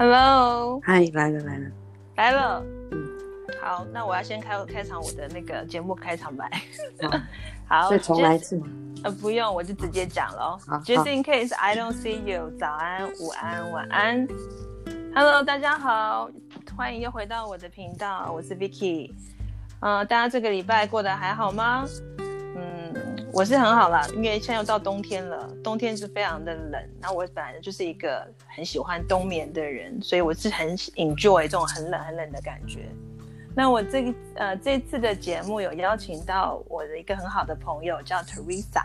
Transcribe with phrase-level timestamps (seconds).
[0.00, 1.70] Hello，嗨，来了来了
[2.16, 2.64] 来了。
[2.90, 3.06] 嗯，
[3.60, 6.50] 好，那我要先开开场我的那个节目开场白。
[7.68, 8.66] 好， 所以重来一次吗？
[9.04, 10.58] 呃，不用，我就直接讲了。
[10.86, 14.26] ，Just in case I don't see you，早安、午安、晚安。
[15.14, 16.30] Hello，大家好，
[16.74, 19.12] 欢迎又回到我的频道，我是 Vicky。
[19.80, 21.84] 嗯、呃，大家这个礼拜过得还好吗？
[23.32, 26.82] 我是很好啦，因为现在又到冬天了，冬天是非常的冷。
[27.00, 32.88] 那我本来就是一个很喜欢冬眠的人，所以我是很 enjoy 这种很冷很冷的感觉。
[33.54, 38.84] 那我这个呃这次的节目有邀请到我的一个很好的朋友叫 Teresa。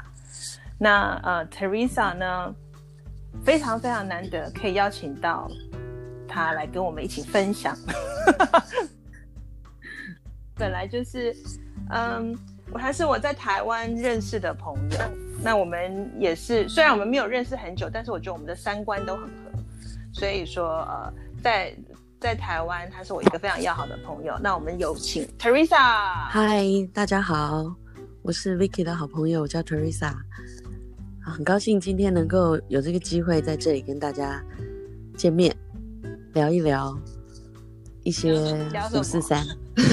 [0.77, 2.55] 那呃 Teresa 呢，
[3.43, 5.49] 非常非常难得可以邀请到
[6.27, 7.75] 她来跟我们一起分享。
[10.55, 11.35] 本来就是
[11.89, 12.37] 嗯。
[12.71, 14.97] 我还是我在台湾认识的朋友，
[15.41, 19.29] 那我们也是，虽然我们没有认识很久，但是我觉得我们的三观都很合，
[20.13, 21.73] 所以说呃，在
[22.19, 24.37] 在台湾他是我一个非常要好的朋友。
[24.41, 26.27] 那我们有请 Teresa。
[26.29, 27.73] 嗨，大家好，
[28.23, 30.13] 我是 Vicky 的好朋友，我叫 Teresa，
[31.23, 34.43] 很高兴今天能够有这个机会在这里跟大家
[35.15, 35.55] 见面，
[36.33, 36.97] 聊一聊
[38.05, 38.33] 一些
[38.95, 39.43] 五四三。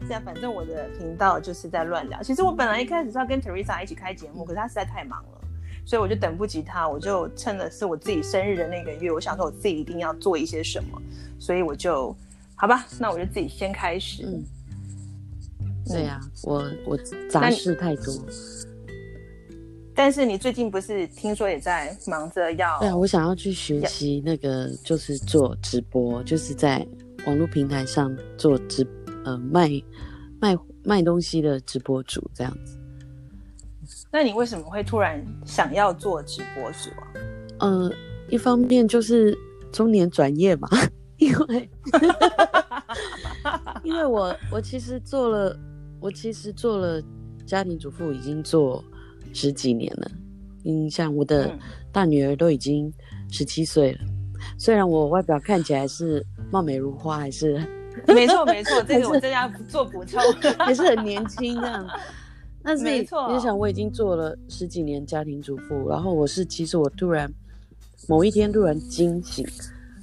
[0.00, 2.22] 现在反正我的频道就是在乱聊。
[2.22, 5.40] 其实我本来一开始是要跟 Teresa 一起开节目，可是她实在太忙了，
[5.84, 6.88] 所以我就等不及她。
[6.88, 11.02] 我就趁的是我自己生日的那个月，我想说我自己一定要做一些什么，
[11.38, 12.16] 所以我就
[12.54, 14.24] 好吧，那我就自己先开始。
[14.24, 14.42] 嗯，
[15.86, 16.96] 对呀、啊，我我
[17.28, 18.14] 杂事太多。
[20.02, 22.78] 但是你最近不是听说也在忙着要？
[22.78, 26.86] 对啊，我想要去学习那个，就是做直播，就是在
[27.26, 28.82] 网络平台上做直，
[29.26, 29.68] 呃，卖
[30.40, 32.78] 卖卖东西的直播主这样子。
[34.10, 37.04] 那你为什么会突然想要做直播主啊？
[37.58, 37.92] 呃，
[38.30, 39.36] 一方面就是
[39.70, 40.66] 中年转业嘛，
[41.20, 41.70] 因为
[43.84, 45.54] 因为我我其实做了，
[46.00, 47.02] 我其实做了
[47.44, 48.82] 家庭主妇，已经做。
[49.32, 50.10] 十几年了，
[50.62, 51.56] 你像我的
[51.92, 52.92] 大女儿都已经
[53.30, 57.64] 十七岁了，嗯，虽然我外表看起来是貌美如花，还是
[58.06, 60.20] 没错没错，这个我在家做补充，
[60.58, 61.88] 还是很年轻这样。
[62.62, 67.32] 但是没错，你想我已经做了十几年家庭主妇，然后我是其实我突然
[68.06, 69.46] 某一天突然惊醒，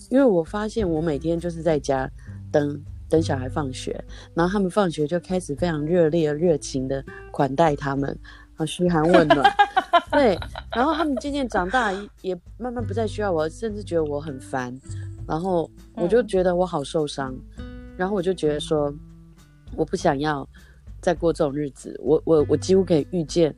[0.10, 2.10] 因为我发现我每天就是在家
[2.52, 8.18] 等等小孩放学，然后他们放学就开始非常热烈热情的款待他们。
[8.58, 9.56] 啊，嘘寒问暖，
[10.12, 10.38] 对，
[10.76, 11.92] 然后他们渐渐长大，
[12.22, 14.76] 也慢慢不再需要我，甚至觉得我很烦，
[15.28, 17.66] 然后我就觉得我好受伤，嗯、
[17.96, 18.94] 然后我就觉得说，
[19.76, 20.48] 我不想要
[21.00, 23.56] 再过这种日子，我我我几乎可以预见，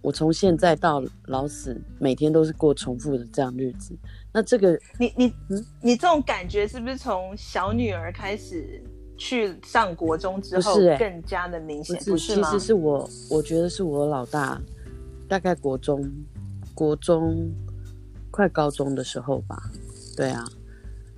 [0.00, 3.94] 我从现在到老死，每天都是过重复的这样日子，
[4.32, 8.82] 那这个，你你嗯，你这种感觉是不是从小女儿开始？
[9.16, 12.50] 去上国中之后，更加的明显，不是吗？
[12.50, 14.60] 其实是我，我觉得是我老大，
[15.28, 16.10] 大概国中，
[16.74, 17.50] 国中
[18.30, 19.56] 快高中的时候吧，
[20.16, 20.44] 对啊，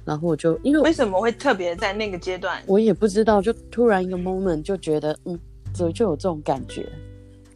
[0.05, 2.63] 然后我就因为为什么会特别在那个阶段？
[2.67, 5.39] 我也不知道，就突然一个 moment 就觉得，嗯，
[5.73, 6.87] 怎么就有这种感觉？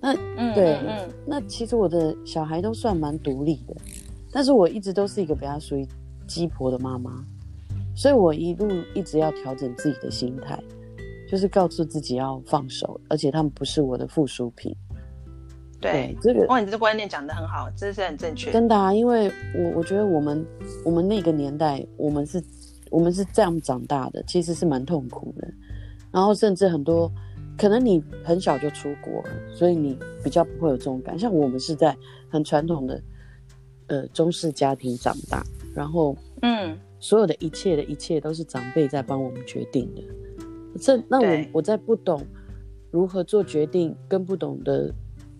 [0.00, 3.76] 那嗯，对嗯，嗯，那其实我的小孩都算蛮独立的，
[4.32, 5.86] 但是我一直都是一个比较属于
[6.26, 7.22] 鸡婆的妈妈。
[8.00, 10.58] 所以我一路一直要调整自己的心态，
[11.28, 14.74] 就是告诉自己要放手，而且他们不是我的附属品。
[15.78, 18.50] 对，对这个，哇，你这观念讲得很好，这是很正确。
[18.52, 20.42] 真的啊，因为我我觉得我们
[20.82, 22.42] 我们那个年代，我们是
[22.90, 25.46] 我们是这样长大的，其实是蛮痛苦的。
[26.10, 27.12] 然后甚至很多
[27.58, 29.22] 可能你很小就出国，
[29.54, 29.94] 所以你
[30.24, 31.18] 比较不会有这种感。
[31.18, 31.94] 像我们是在
[32.30, 33.02] 很传统的
[33.88, 35.44] 呃中式家庭长大，
[35.74, 36.78] 然后嗯。
[37.00, 40.02] 所有的一切的一切都是长辈在帮我们决定的，
[40.78, 42.24] 这那我我在不懂
[42.90, 44.92] 如何做决定，跟不懂得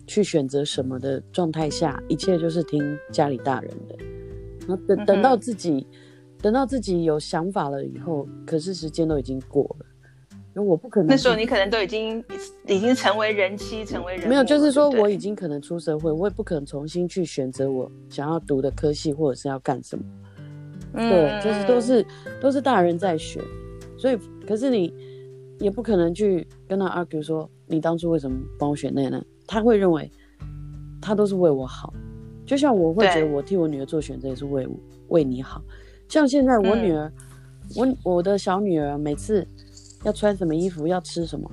[0.07, 3.95] 去选择什么的状态下，一切就是听家里大人的。
[4.67, 5.97] 然后等等到自己、嗯、
[6.41, 9.85] 等到自己有想法了以后，可是时间都已经过了，
[10.55, 12.23] 因为我不可能那时候你可能都已经
[12.67, 20.03] 已经成为人妻，成为人没有，就是说我已经可能出社会，我也不可能重新去选择我想要读的科系或者是要干什么。
[20.93, 22.05] 对，就是都是
[22.41, 23.41] 都是大人在选，
[23.97, 24.17] 所以
[24.47, 24.93] 可是你
[25.59, 29.23] 也不可能去跟他 argue 说，你当初为什么帮我选那个？
[29.47, 30.09] 他会认为
[31.01, 31.93] 他都是为我好，
[32.45, 34.67] 就像我会觉得我替我女儿做选择也是为
[35.09, 35.61] 为你好。
[36.07, 37.11] 像现在我女儿，
[37.77, 39.47] 嗯、我我的小女儿每次
[40.03, 41.49] 要穿什么衣服，要吃什么，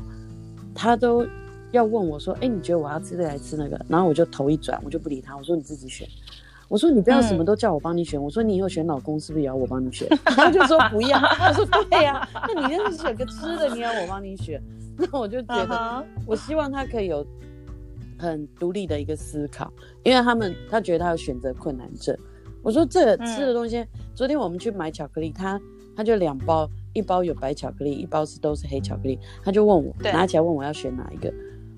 [0.74, 1.26] 她都
[1.70, 6.08] 要问我说：“哎，你觉得我要吃这个还是吃那个？”然后我就头一转，我就不理她，我说：“你自己选。”
[6.68, 10.06] 我说你不要什么都叫我帮你选，嗯、我说你以后选老公是不是也要我帮你选？
[10.24, 11.18] 他就说不要。
[11.18, 14.62] 我说对呀、啊，那你要是选个吃的，你要我帮你选，
[14.96, 17.26] 那我就觉得，我希望他可以有
[18.18, 19.72] 很独立的一个思考，
[20.02, 22.16] 因为他们他觉得他有选择困难症。
[22.62, 25.58] 我说这吃的东西，嗯、昨天我们去买巧克力，他
[25.96, 31.32] 他就两包，一包有白巧克力，一包是都是黑巧克力，他就问我拿起来问我要选哪一个。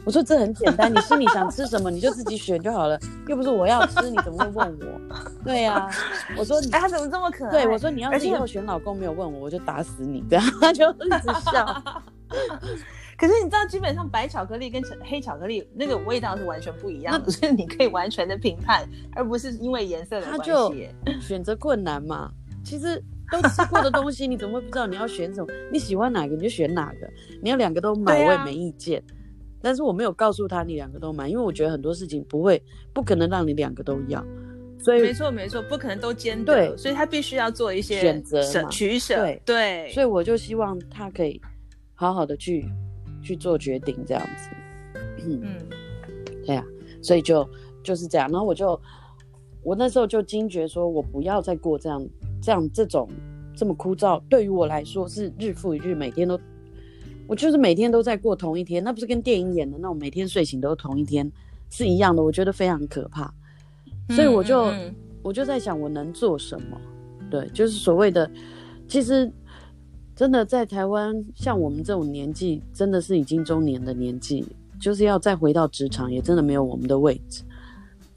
[0.04, 2.98] 我说这很简单，你心里想吃什么你就自己选就好了，
[3.28, 5.16] 又不是我要吃，你怎么会问我？
[5.44, 5.90] 对呀、啊，
[6.36, 7.50] 我说你、哎、他怎么这么可爱？
[7.50, 11.82] 对，我说你要是以后选老公没有问我，我就打死你，这样他就一直笑。
[13.18, 20.38] 可是你知道，基本上白巧克力跟黑巧克力那个味道是完全不一样的，所以你可以完全的评判，而不是因为颜色的关系。
[20.38, 20.74] 他 就
[21.20, 22.30] 选择困难嘛，
[22.64, 25.52] 其实都吃过的东西，你怎么会不知道你要选什么？
[25.70, 27.10] 你喜欢哪个你就选哪个，
[27.42, 29.02] 你要两个都买我也没意见。
[29.62, 32.62] 但是我没有告诉他你两个都买，因为我觉得很多事情不会
[32.92, 34.24] 不可能让你两个都要，
[34.78, 39.42] 所以没错没错，不可能都兼得，对，所以他必须要做一些选择取舍，对。
[39.44, 41.40] 对，所以我就希望他可以
[41.94, 42.66] 好好的去
[43.22, 44.48] 去做决定这样子，
[45.26, 45.56] 嗯，嗯。
[46.46, 47.48] 对呀、啊，所以就
[47.82, 48.80] 就是这样，然后我就
[49.62, 52.08] 我那时候就惊觉说，我不要再过这样
[52.42, 53.08] 这样这种
[53.54, 56.40] 这么枯燥，对于我来说是日复一日，每天都。
[57.30, 61.30] 我就是每天都在过同一天，那不是跟电影演的那种每天睡醒都是同一天
[61.70, 63.32] 是一样的，我觉得非常可怕。
[64.08, 66.76] 所以我就嗯嗯嗯我就在想，我能做什么？
[67.30, 68.28] 对，就是所谓的，
[68.88, 69.32] 其实
[70.16, 74.44] 真的在台湾，像我们这种年纪，真的是已经中年的年纪，
[74.80, 77.44] 就是要再回到职场，也真的没有我们的位置。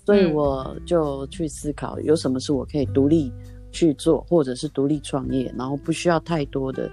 [0.08, 3.32] 所以我就去思考，有什么是我可以独立
[3.72, 6.90] 去做，或者是独立创业，然后不需要太多的。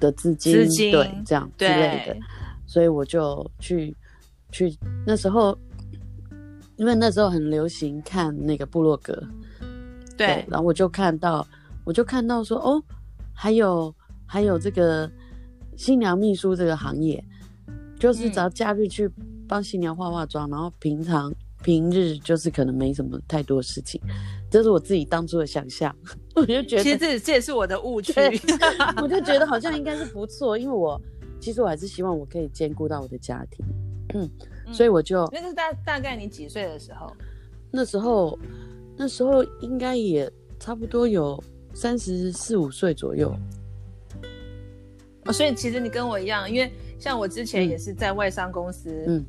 [0.00, 2.16] 的资金，资金对，这样之类的，
[2.66, 3.94] 所以我就去
[4.50, 4.76] 去
[5.06, 5.56] 那时候，
[6.76, 9.12] 因为那时候很流行看那个部落格，
[10.16, 11.46] 对，对，然后我就看到，
[11.84, 12.82] 我就看到说，哦，
[13.32, 13.94] 还有
[14.26, 15.08] 还有这个
[15.76, 17.22] 新娘秘书这个行业，
[17.98, 19.08] 就是只要假日去
[19.46, 21.32] 帮新娘化化妆，然后平常。
[21.62, 24.00] 平日就是可能没什么太多事情，
[24.50, 25.94] 这是我自己当初的想象，
[26.34, 28.12] 我就觉得其实这这也是我的误区，
[29.00, 31.00] 我就觉得好像应该是不错，因为我
[31.40, 33.64] 其实我还是希望我可以兼顾到我的家庭，
[34.14, 34.28] 嗯，
[34.74, 37.10] 所以我就那是大大概你几岁的时候？
[37.70, 38.36] 那时候
[38.96, 41.40] 那时候应该也差不多有
[41.72, 43.32] 三十四五岁左右，
[45.26, 49.16] 哦，所以其实你跟我一样，因为像我之前也是在外商公司，嗯。
[49.18, 49.26] 嗯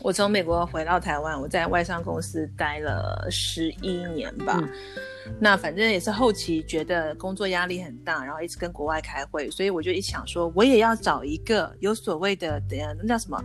[0.00, 4.60] 我从美国回到台湾，我在外商公司待了十一年吧。
[4.62, 13.42] 嗯、那反正也是后期觉得工作压力很大，然后一直跟国外开会，所以我就一想说，我也要找一个有所谓的，等下那叫什么，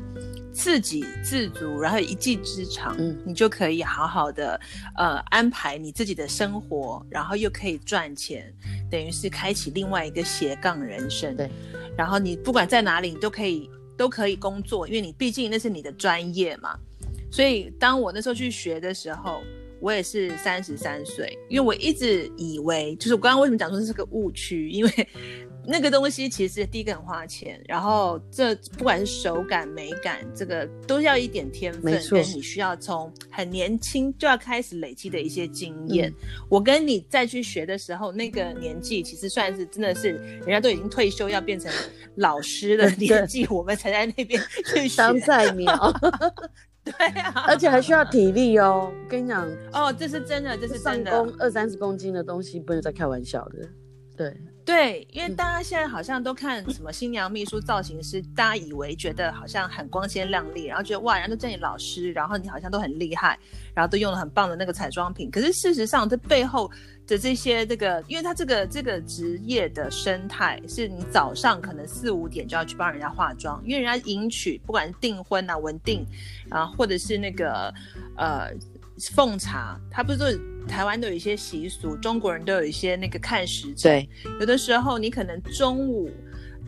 [0.53, 4.59] 自给自足，然后一技之长，嗯，你就可以好好的
[4.95, 8.53] 呃安排你自己的生活，然后又可以赚钱，
[8.91, 11.35] 等于是开启另外一个斜杠人生。
[11.35, 11.49] 对，
[11.97, 13.69] 然后你不管在哪里，你都可以。
[13.97, 16.77] 都可以工作，因为你毕竟那是你的专业嘛。
[17.31, 19.41] 所以当我那时候去学的时候，
[19.79, 21.37] 我也是三十三岁。
[21.49, 25.07] 因为我一直以为，就是我刚刚为什么讲说这是个误区，因为。
[25.65, 36.09] 那个东西其实第一个很花钱，然后这不管是手感、美感，这个都要一点天分，跟你需要从很年轻就要开始累积的一些经验。
[36.09, 36.13] 嗯、
[36.49, 41.71] 我跟你再去学的时候，那个年纪其实算是真的是人家都已经退休要变成
[42.15, 45.93] 老师的 年纪，我们才在那边去学当菜鸟。
[46.83, 46.91] 对
[47.21, 48.91] 啊，而且还需要体力哦。
[48.93, 51.11] 我跟你讲，哦，这是真的，这是真的。
[51.39, 53.69] 二三十公斤的东西不能再开玩笑的。
[54.15, 54.35] 对。
[54.65, 63.37] 对，因为大家现在好像都看什么新娘秘书、造型师，大家以为觉得好像很光鲜亮丽，然后觉得哇，人家都叫你老师，然后你好像都很厉害，
[63.73, 65.29] 然后都用了很棒的那个彩妆品。
[65.29, 66.71] 可是事实上，这背后
[67.05, 76.05] 的这些这个，因为他这个这个职业的生态，是你早上可能四五点就要去帮人家化妆，因为人家迎娶，不管是订婚啊、文定，
[76.49, 77.73] 然后或者是那个
[78.15, 78.49] 呃
[79.13, 80.27] 奉茶，他不是说。
[80.65, 83.91] 台湾都有一些习俗，中国人都有一些那个看时辰。
[83.91, 84.09] 对，
[84.39, 86.09] 有的时候你可能中午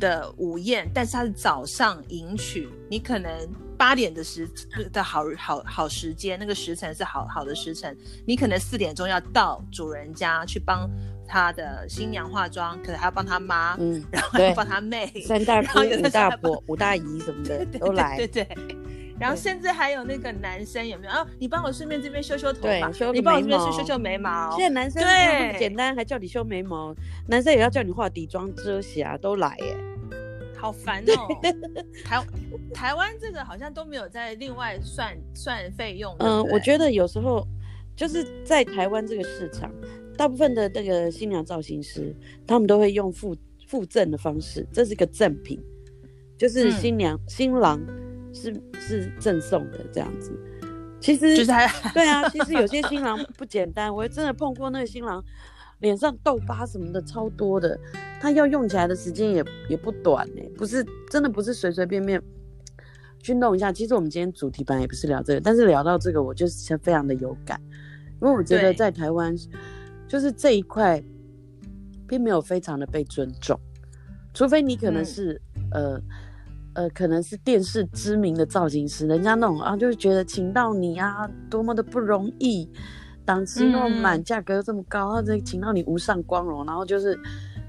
[0.02, 3.32] 的午宴，但是他是早上迎娶，你可能
[3.78, 4.46] 八点的时
[4.92, 10.90] 的好好好时间，那个时辰是好好的时辰，你可能四点钟要到主人家去帮
[11.26, 18.78] 他的新娘化妆，可能还要帮他妈，嗯，然后帮他妹，三大姑、五大婆、五大姨什么的 都来，对对，对，对。
[19.20, 21.26] 然后甚至还有那个男生有没有哦？
[21.40, 24.52] 你帮我顺便这边修修头发，修你帮我这边修修修眉毛。
[24.58, 26.94] 现在男生对简单，还叫你修眉毛，
[27.28, 29.78] 男生也要叫你化底妆遮瑕，都来耶，
[30.58, 31.42] 好烦哦。
[32.04, 32.26] 台
[32.74, 36.14] 台湾这个好像都没有在另外算算费用。
[36.20, 37.48] 嗯，我觉得有时候
[37.96, 39.72] 就是在台湾这个市场，
[40.18, 42.14] 大部分的那个新娘造型师，
[42.46, 43.34] 他们都会用附
[43.66, 45.58] 附赠的方式，这是个赠品，
[46.38, 47.80] 就是新娘、嗯、新郎
[48.36, 50.38] 是是赠送的这样子。
[51.00, 55.24] 其实就是还对啊，其实有些新郎不简单，我真的碰过那个新郎，
[55.80, 57.80] 脸上痘疤什么的超多的，
[58.20, 62.20] 他要用起来的时间也也不短呢，不是真的不是随随便便
[63.20, 63.72] 去弄一下。
[63.72, 67.62] 其实我们今天主题本来也不是聊这个，但是聊到这个，我就是非常的有感，
[68.20, 69.36] 因为我觉得在台湾，
[70.08, 71.04] 就是这一块
[72.08, 73.60] 并没有非常的被尊重，
[74.34, 75.40] 除非你可能是、
[75.72, 76.02] 嗯、呃。
[76.76, 82.70] 呃，可能是电视知名的造型师，人家那种啊，就是觉得请到你啊，多么的不容易，
[83.24, 87.18] 档期那么满，价、嗯、格又这么高，他这请到你无上光荣，然后就是，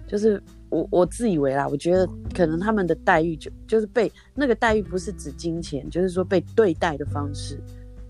[0.09, 7.61] 就是我我自以为啦，我觉得可能他们的待遇就就是被那个待遇不是指金钱，就是说被对待的方式，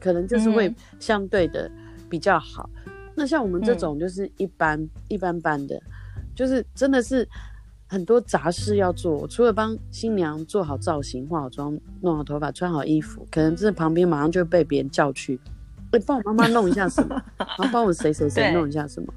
[0.00, 1.70] 可能就是会相对的
[2.08, 2.70] 比较好。
[2.86, 5.78] 嗯、那像我们这种就是一般、嗯、一般般的，
[6.34, 7.28] 就是真的是。
[7.88, 15.38] 很多杂事要做，除了帮新娘做好造型、化好妆、弄好头发、穿好衣服，可能这旁边马上就被别人叫去，
[15.92, 19.14] 哎、欸，帮我妈妈弄一下什么， 然后帮我谁谁谁弄一下什么，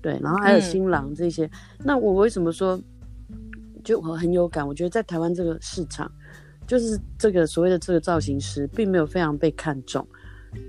[0.00, 1.46] 对，然后还有新郎这些。
[1.46, 1.50] 嗯、
[1.80, 2.80] 那我为什么说，
[3.82, 4.64] 就我很有感？
[4.64, 6.08] 我觉得在台湾这个市场，
[6.64, 10.06] 就是这个所谓的这个造型师，并没有非常被看重。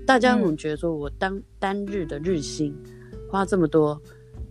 [0.04, 2.74] 大家总觉得说我当单日的日薪
[3.30, 4.00] 花这么多，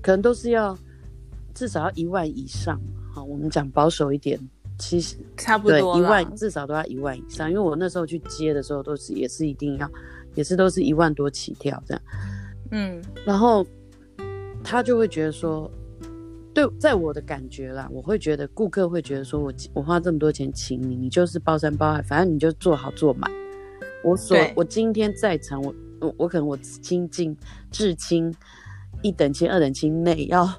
[0.01, 0.77] 可能都是要。
[1.53, 2.79] 至少要一万以上，
[3.13, 4.39] 好，我们讲保守一点，
[4.79, 9.89] 其实差不多对，一万至少都要一万以上，因为我那时候去接的时候都是也是一定要，
[10.33, 12.03] 也是都是一万多起跳这样，
[12.71, 13.65] 嗯，然后
[14.63, 15.69] 他就会觉得说，
[16.55, 23.29] 对，在我的感觉啦，我会觉得顾客会觉得说我我花这么多钱请你，你就是包山包海，反正你就做好做满，
[24.03, 27.37] 我所我今天在场，我我我可能我亲近
[27.69, 28.33] 至亲
[29.03, 30.49] 一等亲二等亲内要。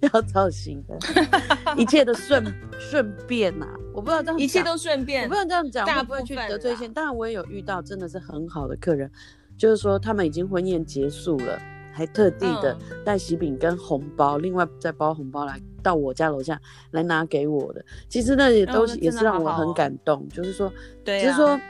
[0.12, 0.98] 要造型的，
[1.76, 2.42] 一切都顺
[2.78, 6.88] 顺便呐、啊，我不知道这样，一切都顺便，我不知道这样讲会不会去得罪一些。
[6.88, 9.10] 当然，我也有遇到真的是很好的客人，
[9.58, 11.60] 就是说他们已经婚宴结束了，
[11.92, 16.58] 还特地的带喜饼跟红包，嗯、另外再包红包来到我家楼下
[16.92, 17.84] 来拿给我的。
[18.08, 20.72] 其实那些东西也是让我很感动，哦、就是说，
[21.04, 21.60] 对、啊，就是说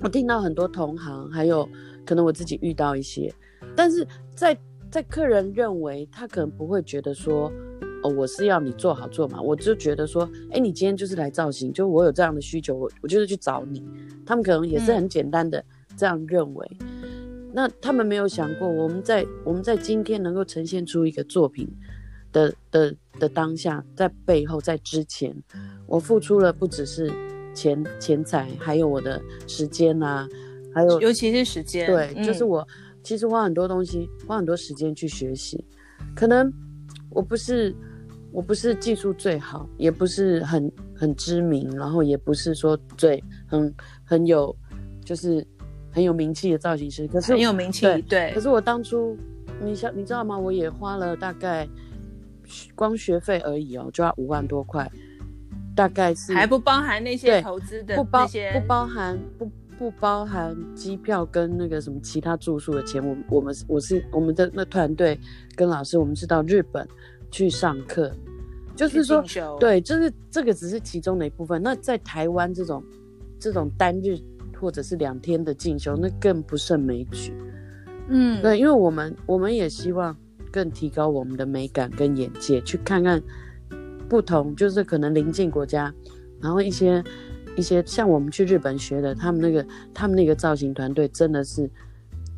[0.00, 1.68] 我听到很多同行，还有
[2.04, 3.32] 可能我自己遇到一些，
[3.76, 4.58] 但是在。
[4.90, 7.50] 在客人认为他可能不会觉得说，
[8.02, 13.84] 哦，我是要你做好做嘛，我就觉得说，哎，你今天就是来造型，就我有这样的需求，我我就是去找你。
[14.26, 15.64] 他们可能也是很简单的
[15.96, 16.76] 这样认为。
[16.80, 21.68] 嗯、那他们没有想过，我们在我们在今天能够呈现出一个作品
[22.32, 25.32] 的的的当下，在背后在之前，
[25.86, 27.12] 我付出了不只是
[27.54, 30.28] 钱钱财，还有我的时间啊，
[30.74, 32.66] 还有尤其是时间，对，嗯、就是我。
[33.10, 35.66] 其实花很多东西，花很多时间去学习。
[36.14, 36.48] 可能
[37.08, 37.74] 我不是，
[38.30, 43.74] 我不是技术最好，也不是很很知名，然后也不是说最很
[44.04, 44.56] 很有，
[45.04, 45.44] 就是
[45.90, 47.08] 很有名气的造型师。
[47.08, 48.02] 可是很有名气，对。
[48.02, 49.18] 对，可是我当初，
[49.60, 50.38] 你想你知道吗？
[50.38, 51.68] 我也花了大概
[52.76, 54.88] 光学费而已哦，就要五万多块，
[55.74, 59.50] 大概是还不包含那些投资的不包些不包含不。
[59.80, 65.18] 不包含机票跟那个什么其他住宿的钱，我我们我是我们的那团队
[65.56, 66.86] 跟老师，我们是到日本
[67.30, 68.12] 去上课，
[68.76, 69.24] 就是说
[69.58, 71.62] 对，就是这个只是其中的一部分。
[71.62, 72.84] 那在台湾这种
[73.38, 74.18] 这种单日
[74.60, 77.32] 或者是两天的进修，那更不胜枚举。
[78.08, 80.14] 嗯，对，因为我们我们也希望
[80.52, 83.18] 更提高我们的美感跟眼界，去看看
[84.10, 85.90] 不同，就是可能邻近国家，
[86.38, 87.02] 然后一些。
[87.56, 91.68] 一些像我们去日本学的，他们那个他们那个造型团队真的是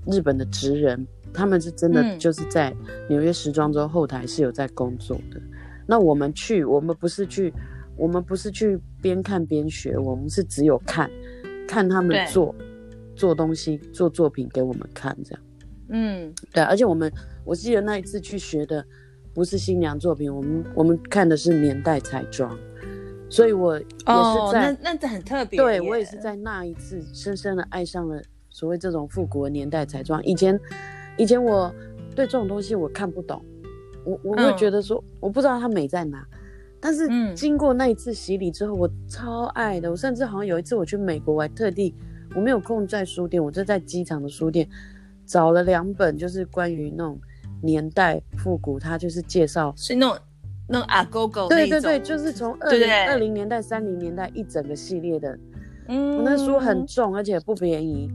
[0.07, 2.75] 日本的职人，他们是真的就是在
[3.09, 5.39] 纽约时装周后台是有在工作的。
[5.39, 5.51] 嗯、
[5.87, 7.53] 那我们去，我们不是去，
[7.97, 11.11] 我们不是去边看边学，我们是只有看，
[11.69, 12.55] 看他们做
[13.15, 15.41] 做东西做作品给我们看这样。
[15.91, 17.13] 嗯，对，而且我们
[17.45, 18.85] 我记得那一次去学的
[19.35, 22.59] 不是新娘作品，我们我们看的是年代彩妆。
[23.33, 25.59] 所以，我也是在、哦、那那这很特别。
[25.59, 28.21] 对，我也是在那一次深深的爱上了
[28.51, 30.23] 所谓这种复古的年代彩妆。
[30.23, 30.61] 以前，
[31.17, 31.75] 以前我
[32.15, 33.43] 对这种东西我看不懂，
[34.05, 36.23] 我我会觉得说、嗯、我不知道它美在哪。
[36.79, 39.91] 但是经过那一次洗礼之后，我超爱的。
[39.91, 41.95] 我甚至好像有一次我去美国，我还特地
[42.35, 44.69] 我没有空在书店，我就在机场的书店
[45.25, 47.19] 找了两本，就是关于那种
[47.63, 50.19] 年代复古，它就是介绍是那种。
[50.73, 55.39] 那阿狗狗，对对对，就是从二零二零年代、三零年代一整个系列的，
[55.89, 58.11] 嗯，那书很重，而且不便宜，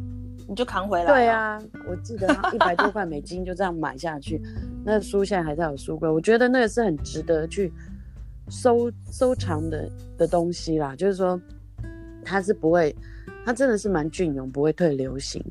[0.50, 1.06] 你就扛回来。
[1.06, 4.42] 对啊，我记得一百多块美金 就这样买下去，
[4.84, 7.72] 那书现在还在我书柜，我觉得那个是很值得去
[8.50, 9.88] 收收藏的
[10.18, 10.96] 的东西啦。
[10.96, 11.40] 就是说，
[12.26, 12.96] 它是不会，
[13.46, 15.44] 它真的是蛮隽永，不会退流行。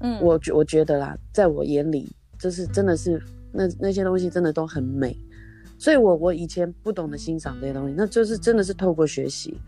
[0.00, 5.14] 嗯，我觉我觉得啦，在我眼里，就是真的是那那些东西真的都很美。
[5.78, 9.60] 所以我我以前不懂得欣赏这些东西，那就是真的是透过学习，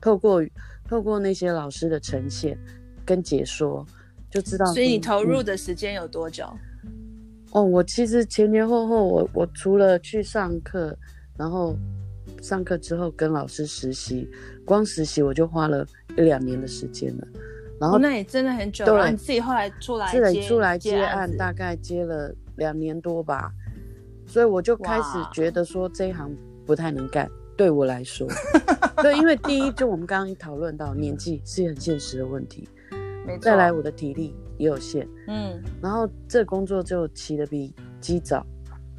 [0.00, 0.44] 透过
[0.88, 2.56] 透过那些老师的呈现
[3.04, 3.84] 跟解说，
[4.30, 4.66] 就知道。
[4.66, 6.46] 所以你投入的时间有多久？
[6.84, 6.92] 嗯。
[7.52, 10.96] 哦，我其实前前后后，我我除了去上课，
[11.36, 11.74] 然后
[12.42, 14.28] 上课之后跟老师实习，
[14.64, 15.86] 光实习我就花了
[16.16, 17.26] 一两年的时间了。
[17.80, 18.84] 然后、哦、那也真的很久。
[18.84, 23.50] 对，你自己后来出来自己出来接案，大概接了两年多吧。
[24.26, 26.30] 所以我就开始觉得说这一行
[26.64, 28.28] 不太能干，对我来说，
[29.02, 32.68] 对，因为第一就我们刚刚讨论到年纪是很现实的问题。
[33.40, 38.46] 再来我的体力也有限，嗯，然后这工作就起得比鸡早，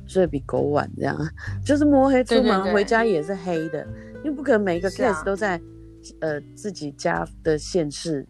[0.06, 1.18] 睡得比狗晚，这样
[1.66, 3.88] 就是摸黑出门回家也是黑的，
[4.24, 5.62] 因为不可能每一个 case 都在、啊、
[6.20, 8.28] 呃自己家的县市。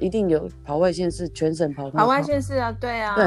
[0.00, 1.90] 一定有跑外线是，全省跑。
[1.90, 3.24] 跑外线是啊，对啊，对。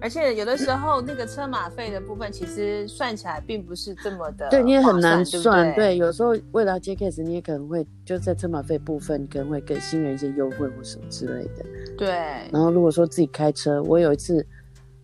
[0.00, 4.48] 而且有的时候那个车马费的部分，其实算起来并不是这么的。
[4.50, 5.66] 对，你也很难算。
[5.68, 11.64] 对，对，对，有时候为了接 case，你也可能会就在车马费部分可能会给新人一些优惠或什么之类的。
[11.96, 12.08] 对。
[12.52, 14.46] 然后如果说自己开车，我有一次，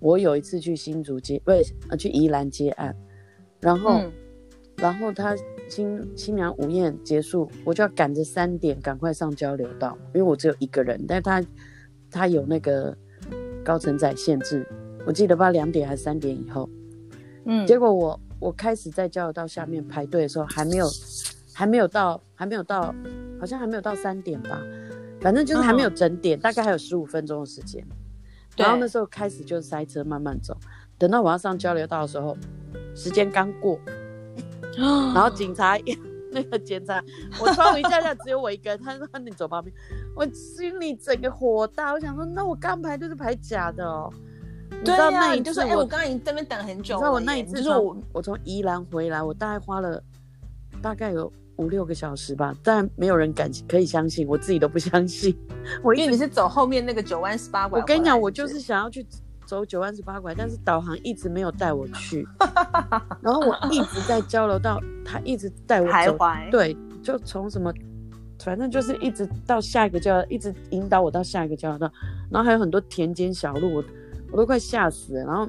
[0.00, 1.64] 我有一次去新竹接，不是
[1.96, 2.94] 去宜兰接案，
[3.60, 4.12] 然后，嗯、
[4.76, 5.36] 然后他。
[5.72, 11.42] 新新娘午宴结束，我就要赶着三点赶快上交流道，因为我只有一个人，但是他
[12.10, 12.94] 他有那个
[13.64, 14.66] 高承载限制，
[15.06, 16.68] 我记得不知道两点还是三点以后，
[17.46, 20.86] 嗯，结果我我开始在交流道下面排队的时候，还没有
[21.54, 22.94] 还没有到还没有到，
[23.40, 24.60] 好像还没有到三点吧，
[25.22, 27.82] 反正就是还没有整点，嗯、大概还有十五分钟的时间，
[28.58, 30.54] 然后那时候开始就塞车慢慢走，
[30.98, 32.36] 等到我要上交流道的时候，
[32.94, 33.80] 时间刚过。
[34.76, 35.78] 然后警察
[36.30, 37.02] 那个检查，
[37.40, 39.74] 我窗一下下只有我一个人，他说你走旁边，
[40.16, 44.12] 我心里整个火大，我想说那我刚排队是排假的哦。
[44.82, 46.98] 对呀、啊，你就说哎，我刚刚已经在那边等很久了。
[46.98, 50.02] 你知道我那一次就是我我从宜兰回来，我大概花了
[50.80, 55.36] 大概有五六个小时吧，但没有人敢可以相信，我自己都不相信。
[55.84, 59.06] 我因为你是走后面那个九弯十八拐，我跟你讲，我就是想要去。
[59.52, 62.26] 走九弯十八拐，但是导航一直没有带我去，
[63.20, 66.16] 然后我一直在交流道，他一直带我走，
[66.50, 67.70] 对，就从什么，
[68.38, 71.92] 反正就是一直到下一个交流道，一直引导我到下一个交流道，
[72.30, 73.84] 然后还有很多田间小路，我
[74.30, 75.24] 我都快吓死了。
[75.26, 75.46] 然后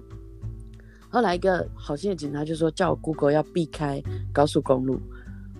[1.08, 5.00] 后来一个好心的警察就说叫我 Google 要避开高速公路。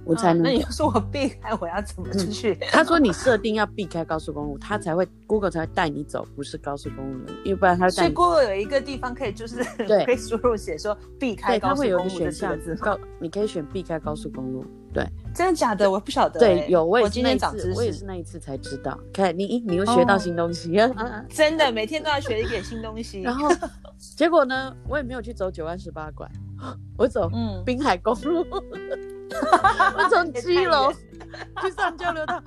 [0.06, 0.50] 我才能、啊。
[0.50, 2.54] 那你说我避开，我要怎么出去？
[2.54, 7.96] 嗯、他说你 设定要避开高速公路，他才会 Google 才会带你走，不是高速公路，因为不然他会带。
[7.96, 11.98] 所以 Google 有一个地方可以就是 对，可以输入写说避开高速公路。
[11.98, 14.66] 对，他会有一个选项，高你可以选避开高速公路。
[14.94, 15.90] 对，真的假的？
[15.90, 16.56] 我不晓得、欸。
[16.56, 18.96] 对，有我也是今天长知识，我也是那一次才知道。
[19.12, 20.72] 看你，你又学到新东西
[21.30, 23.22] 真的，每天都要学一点新东西。
[23.22, 23.50] 然后
[23.98, 26.30] 结果呢，我也没有去走九弯十八拐，
[26.96, 28.46] 我走嗯滨海公路。
[28.52, 29.13] 嗯
[29.98, 30.92] 我从 七楼
[31.62, 32.42] 去上交流道，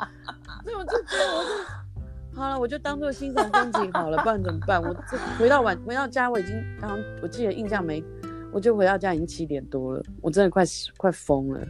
[0.63, 4.83] 所以我就觉得我就好了，我就当做欣赏风景好了，不然怎么办？
[4.83, 8.03] 我这回到晚回到家，我已经刚刚我记得印象没，
[8.53, 10.63] 我就回到家已经七点多了，我真的快
[10.97, 11.61] 快疯了。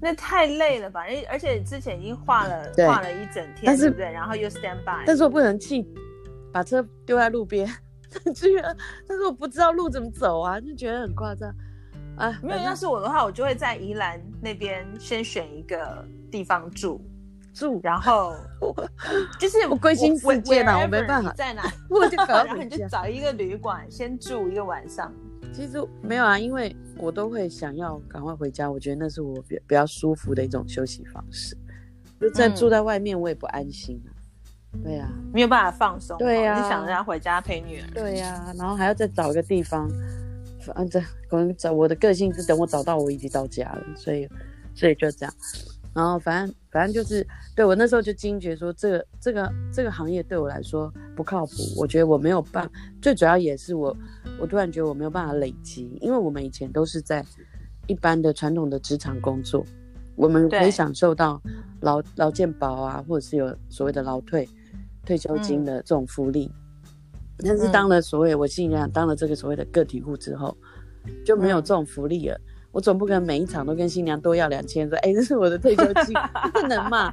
[0.00, 1.00] 那太累了吧？
[1.00, 4.12] 而而且之前已经画了画了一整天，但是对不对？
[4.12, 5.86] 然后又 stand by，但是我不能弃，
[6.52, 7.66] 把车丢在路边，
[8.34, 8.76] 居然，
[9.08, 11.50] 但是我不知道路怎么走啊，就觉得很夸张。
[12.16, 17.00] 啊，没有，要是我的话，我就会在宜兰那边先选一个地方住
[17.52, 18.34] 住，然后
[19.38, 25.12] 就是我归心似箭嘛，我没办法在哪， 我就搞， 然后你就找一个旅馆先住一个晚上。
[25.52, 31.56] 其实没有啊，因为我都会想要赶快回家，我觉得那是我比比较舒服的一种休息方式。
[32.20, 34.10] 就在住在外面，我也不安心啊。
[34.82, 36.18] 对呀，没有办法放松。
[36.18, 37.86] 对呀，你想着要回家陪女儿。
[37.94, 39.88] 对呀，然后还要再找一个地方。
[40.72, 44.28] 反正可能找我的个性是等我找到我已经到家了，所以
[44.74, 45.34] 所以就这样。
[45.94, 47.24] 然后反正反正就是
[47.54, 51.52] 对我那时候就惊觉说，这个这个这个行业对我来说不靠谱。
[51.76, 52.68] 我觉得我没有办，
[53.00, 53.96] 最主要也是我
[54.40, 57.24] 我突然觉得我没有办法累积，因为我们以前都是在
[57.86, 59.64] 一般的传统的职场工作，
[60.16, 61.40] 我们可以享受到
[61.80, 64.48] 劳劳健保啊，或者是有所谓的劳退
[65.06, 66.50] 退休金的这种福利。
[66.52, 66.63] 嗯
[67.38, 70.56] 但是当了所谓我信仰当了这个所谓的个体户之后，
[71.24, 72.40] 就没有这种福利了。
[72.70, 76.14] 我总不可能每一场都跟新娘多要两千，说哎，这是我的退休金，
[76.52, 77.12] 不能嘛？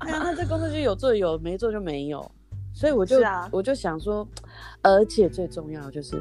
[0.00, 2.28] 对啊，那这工作就有做有，没做就没有。
[2.72, 4.26] 所以我就、啊、我就想说，
[4.82, 6.20] 而且最重要的就是，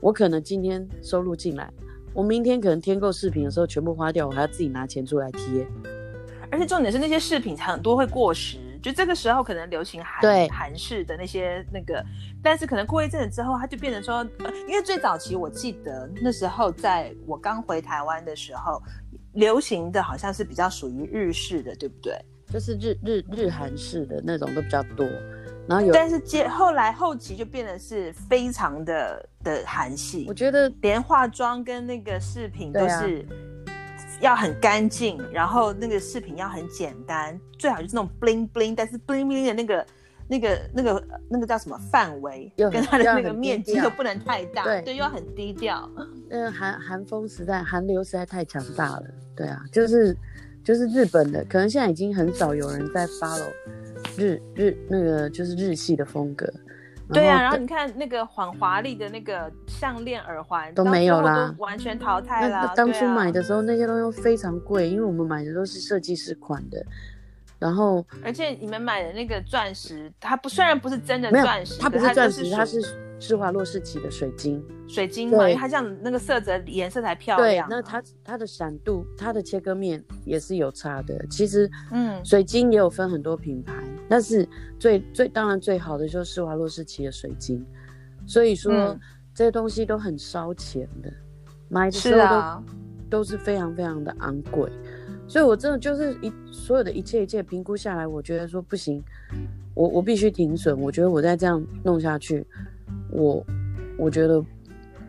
[0.00, 1.72] 我可能今天收入进来，
[2.12, 5.66] 我明天可能添购饰品的时候全部花掉，我还要自己拿钱出来贴。
[6.50, 12.04] 而且重点是那些饰品很多会过时，就这个时候可能流行韩韩式的那些那个，
[12.42, 18.82] 但是可能过一阵子之后，它就变成说、呃，因为最早期我记得那时候在我刚回台湾的时候，
[19.34, 22.18] 流行的好像是比较属于日式的，对不对？
[22.50, 25.06] 就是日日日韩式的那种都比较多。
[25.68, 30.24] 然后有，但是接后来后期就变得是非常的的韩系。
[30.26, 33.22] 我觉得连化妆跟那个饰品都是
[34.20, 39.86] 要很干净，然后那个饰品要很简单，最好就是那种 bling bling，但是 bling bling 的那个
[40.28, 45.88] 那个那个那个叫什么范围，跟它的那个面积又不能太大，对，对，又要很低调。
[46.30, 49.04] 嗯，韩韩风时代，韩流实在太强大了。
[49.36, 50.16] 对啊，就是
[50.64, 53.52] 就是日本的，可能现在已经很少有人在 follow。
[54.16, 56.52] 日日那个就是日系的风格，
[57.12, 62.72] 对啊，然后你看那个很华丽的那个项链、耳环都没有啦，完全淘汰了。
[62.76, 66.84] 当初买的时候那些东西非常贵，因为我们买的都是设计师款的，
[67.58, 73.07] 然后而且你们买的那个钻石，它不虽然不是真的钻石，它不是钻石，它是。
[73.20, 77.68] 施华洛世奇的水晶，水晶嘛，因为它这样那个色泽颜色才漂亮。
[77.68, 81.26] 对，那它它的闪度，它的切割面也是有差的。
[81.28, 83.74] 其实，嗯，水晶也有分很多品牌，
[84.08, 87.64] 但是最最当然最好的就是施华洛世奇的水晶。
[88.26, 89.00] 所以说、嗯、
[89.34, 91.12] 这些东西都很烧钱的，
[91.68, 92.64] 买的时候都、啊、
[93.10, 94.70] 都是非常非常的昂贵。
[95.26, 99.02] 所以我真的就是一所有的一切一切评估下来，我觉得说不行，
[99.74, 100.80] 我我必须停损。
[100.80, 102.46] 我觉得我再这样弄下去。
[103.10, 103.44] 我
[103.98, 104.44] 我觉得，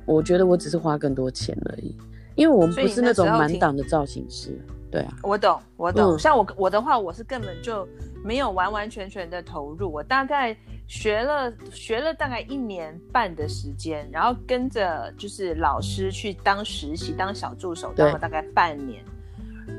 [0.05, 1.95] 我觉得我只是花更多钱而已，
[2.35, 5.13] 因为我们不是那种满档的造型师，对啊。
[5.21, 6.15] 我懂，我懂。
[6.15, 7.87] 嗯、像我我的话，我是根本就
[8.23, 10.55] 没有完完全全的投入，我大概
[10.87, 19.03] 学了学了大概一年半的时间，然后跟着就是老师去当实习，当小助手，当了大概半年，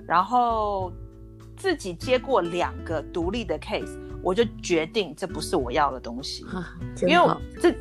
[0.07, 0.93] 然后
[1.57, 7.75] 自己接过两个独立的 case，我就决定这不是我要的东西，啊、因为这。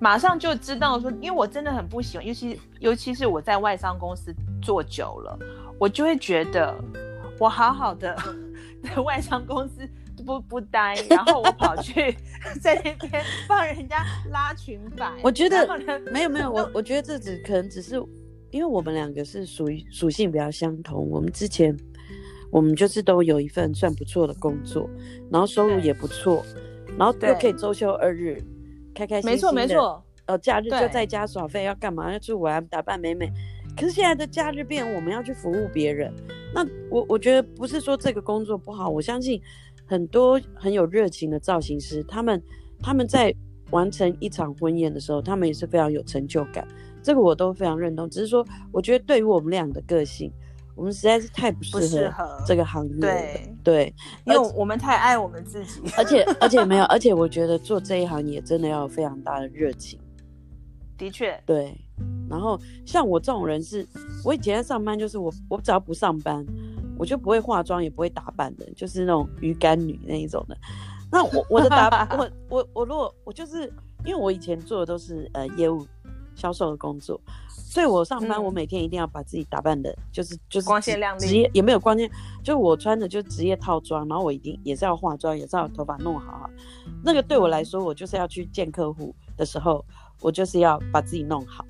[0.00, 5.38] 马上就知道说，因为我真的很不喜欢，尤其尤其是我在外商公司做久了，
[5.78, 6.76] 我就会觉得
[7.38, 8.16] 我好好的
[8.82, 9.88] 在外商公司
[10.24, 12.16] 不不待，然后我跑去
[12.62, 15.10] 在那边帮人家拉裙摆。
[15.22, 15.66] 我觉得
[16.12, 17.96] 没有没有，我我觉得这只可能只是
[18.50, 21.76] 因为我们两个是属于属性比较相同，我们之前
[22.52, 24.88] 我们就是都有一份算不错的工作，
[25.30, 26.44] 然后收入也不错，
[26.96, 28.40] 然后又可以周休二日。
[28.98, 30.04] 开开心心的，没错没错。
[30.26, 32.12] 呃，假日就在家耍废，要干嘛？
[32.12, 33.30] 要去玩，打扮美美。
[33.76, 36.12] 可是现在的假日变，我们要去服务别人。
[36.52, 39.40] 那我我觉得不是说这个工作不好，我相信
[39.86, 42.42] 很多很有热情的造型师，他们
[42.82, 43.32] 他们在
[43.70, 46.66] 完成一场婚宴的时候，他们也是非常有成就感。
[47.02, 48.10] 这个我都非常认同。
[48.10, 50.32] 只是说，我觉得对于我们俩的个性。
[50.78, 59.98] 我们实在是太不适合这个行业，对对，因为我们太爱我们自己，而且而且没有， 而且我觉得做这一行也真的要有非常大的热情。
[60.96, 61.76] 的确，对。
[62.30, 63.84] 然后像我这种人是，
[64.24, 66.46] 我以前在上班就是我我只要不上班，
[66.96, 70.56] 我就不会化妆也不会打扮的，就是那种鱼干女那一种的。
[71.10, 73.62] 那我我的打 扮，我我我如果我就是
[74.04, 75.84] 因为我以前做的都是呃业务
[76.38, 77.20] 销售的工作。
[77.50, 82.10] 所以我上班，我每天一定要把自己打扮的，就是就是光鲜亮丽，职业也没有光鲜，
[82.42, 86.50] 就是我穿的就职业套装，然后我一定也是要化妆，也是要头发弄好好。
[87.04, 89.84] 那个对我来说，我就是要去见客户的时候，
[90.22, 91.62] 我就是要把自己弄好。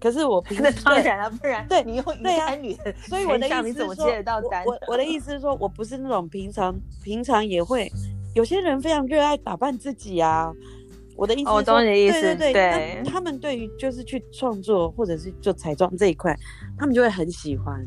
[0.00, 4.64] 可是我 平时那当然了，不然对你用一般女的，所以我的意思你怎么接得到单？
[4.64, 6.74] 我我的意思是说，我不是那种平常
[7.04, 7.92] 平常也会
[8.34, 10.50] 有些人非常热爱打扮自己啊。
[11.20, 16.34] 我的意思，我懂你的意思，对对对，他们对于就是去创作或者是做彩妆这一块，
[16.78, 17.86] 他们就会很喜欢。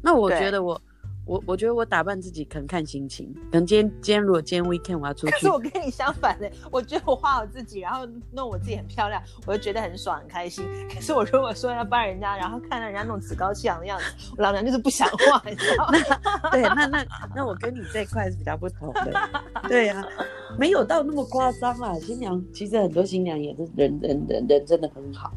[0.00, 0.80] 那我觉得我。
[1.24, 10.64] 我我觉得我打扮自己可能看心情，可能今天今天如果今天 weekend 我要出去，可是我跟你相反的，我觉得我画我自己，然后弄我自己很漂亮，我就觉得很爽很开心。
[10.92, 15.92] 可是我如果说要帮人家，然后看到人家那种趾高气扬的样子，我老娘就是不想画，你知道吗？
[16.50, 17.06] 对，那那
[17.36, 19.12] 那我跟你这一块是比较不同的。
[19.68, 20.26] 对呀、啊，
[20.58, 21.94] 没有到那么夸张啦。
[22.00, 25.32] 新娘其实很多新娘也是人人人人真的很好。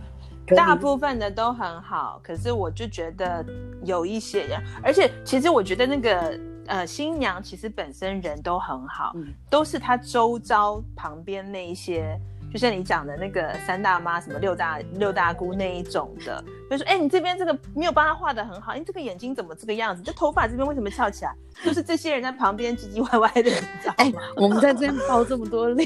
[0.48, 3.44] 大部分的都很好，可是我就觉得
[3.84, 12.20] 有一些人，而且其实我觉得那个呃新娘其实本身人都很好，嗯、都是她周遭旁边那一些
[12.52, 20.02] 就像你讲的那个三大妈什么六大六大姑那一种的，就说哎、欸，你这边这个没有帮他画的很好，你、欸、这个眼睛怎么这个样子？
[20.02, 21.36] 这头发这边为什么翘起来？
[21.64, 23.52] 就是这些人在旁边唧唧歪歪的？
[23.98, 25.86] 哎、欸，我们在这边爆这么多料，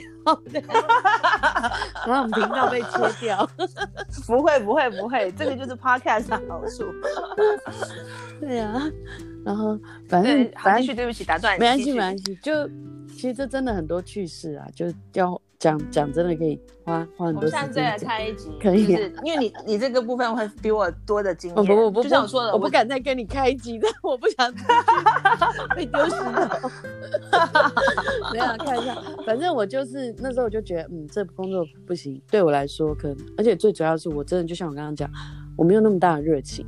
[2.05, 2.87] 然后我们频道被切
[3.19, 3.49] 掉，
[4.27, 6.85] 不会不会不会，这个就是 podcast 的好处。
[8.39, 8.91] 对呀、啊，
[9.43, 12.67] 然后反正反正对不起打断，没关系没关系，就
[13.07, 15.41] 其实这真的很多趣事啊，就要。
[15.59, 17.59] 讲讲真的可以花花很多时间。
[17.59, 21.55] 我们现在再来开一集，可以、啊，就是因为你你这个部分会比我多的经验。
[21.55, 24.49] 不不不不，就像我说的，我不敢再跟你开一集的， 我不想
[25.75, 26.71] 被丢石头。
[28.31, 28.95] 没有看一下，
[29.25, 35.11] 反正我就是那时候我就觉得，嗯，这工作不行，对我来说可能，而且最主要是我真的就像我刚刚讲，
[35.57, 36.65] 我没有那么大的热情，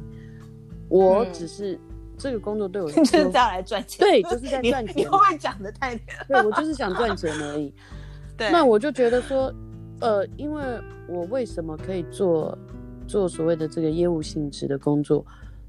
[0.90, 1.80] 我只是、嗯、
[2.18, 4.94] 这个工作对我 就是这样来赚钱，对，就是在赚钱。
[4.98, 5.96] 你会不会讲的太
[6.28, 7.74] 对，我就是想赚钱而已。
[8.38, 9.54] 那我就觉得说，
[10.00, 10.64] 呃，因为
[11.08, 12.58] 我为什么可以做
[13.08, 15.24] 做所谓的这个业务性质的工作，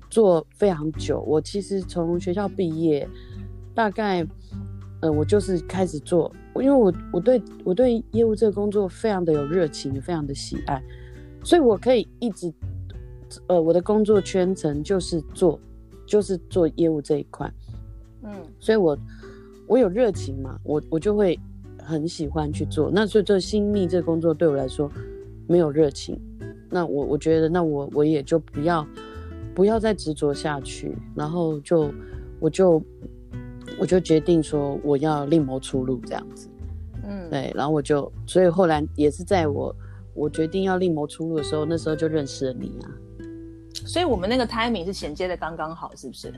[0.09, 1.21] 做非常久？
[1.27, 3.07] 我其实从学校毕业，
[3.75, 4.27] 大概，
[5.01, 10.83] 呃，我就是开始做，因为我我对我对业务这个工作非常的有热情，也非常的喜爱，
[11.45, 12.51] 所以我可以一直，
[13.49, 15.61] 呃，我的工作圈层就是做
[16.07, 17.53] 就是做业务这一块，
[18.23, 18.97] 嗯，所以我
[19.67, 21.39] 我有热情嘛，我我就会。
[21.85, 24.91] 很喜欢去做，那所以做新密这个工作对我来说
[25.47, 26.19] 没有热情，
[26.71, 28.87] 那我我觉得那我我也就不要
[29.55, 31.93] 不要再执着下去，然后就
[32.41, 32.83] 我就
[33.79, 36.49] 我就决定说我要另谋出路这样子，
[37.05, 39.75] 嗯，对，然后我就所以后来也是在我
[40.15, 42.87] 我决定要另谋出路的时候，那时候就认识了你啊，
[43.87, 46.33] 所以我们那个 timing 是衔接的刚刚好，是不是？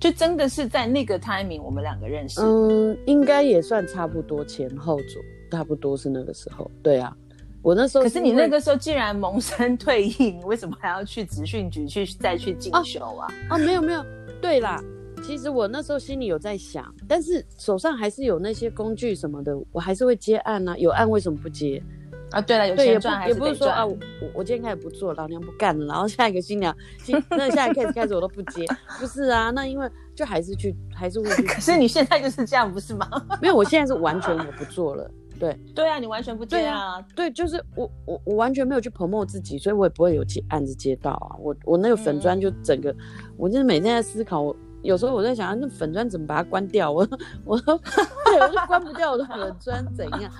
[0.00, 2.40] 就真的是在那个 timing，我们两个认识。
[2.40, 6.68] 嗯，应该也算差不多前后左，差不多是那个时候。
[6.82, 7.14] 对啊，
[7.60, 8.08] 我那时候是。
[8.08, 13.28] 可是你那个时候既然萌生退役，你为什么还要去职训局去再去进修啊？
[13.50, 14.02] 啊，没有没有，
[14.40, 14.82] 对啦，
[15.22, 20.74] 其实我那时候心里有在想，但是手上还是有那些工具什么的，我还是会接案啊。
[20.78, 21.82] 有案为什么不接？
[22.30, 23.96] 啊，对了，有钱赚还是也不是说啊，我
[24.34, 28.64] 我今天开始不做，老娘不干了，然后下一个新娘，新那下一个 case 开始我都不接，
[28.98, 31.42] 不是啊，那因为就还是去，还是会去。
[31.42, 33.08] 可是你现在就是这样，不是吗？
[33.42, 35.58] 没有，我现在是完全我不做了，对。
[35.74, 37.00] 对啊，你完全不接啊？
[37.16, 41.34] 对，就是我我我完全没有去 promote 自己，所以我也不会有接案子接到啊。
[41.40, 42.96] 我我那个粉砖就整个，嗯、
[43.36, 46.92] 我就是每天在思考，我有时候我在想，那粉砖怎么把它关掉？
[46.92, 47.06] 我
[47.44, 47.76] 我都
[48.24, 50.32] 对，我就关不掉我的粉砖怎样？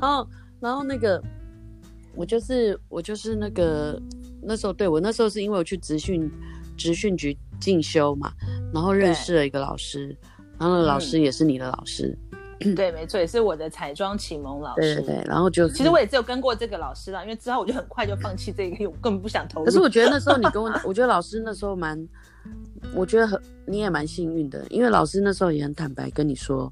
[0.00, 0.26] 然后
[0.62, 1.22] 然后那个。
[2.14, 3.98] 我就是我就是那个
[4.42, 6.30] 那时候，对，我那时候是因为我去职训
[6.76, 8.30] 职训局进修嘛，
[8.70, 10.08] 然后认识了一个老师，
[10.58, 12.14] 然后那个老师也是你的老师，
[12.60, 14.96] 嗯、 对，没错，也是我的彩妆启蒙老师。
[14.96, 19.64] 对对对，然后就其实我也只有跟过这个老师了，因为之后我就很快就放弃这个，我根本不想投入。
[19.64, 22.06] 可是我觉得那时候你跟我， 我觉得老师那时候蛮，
[22.94, 26.70] 我觉得很你也蛮幸运的，因为老师那时候也很坦白跟你说，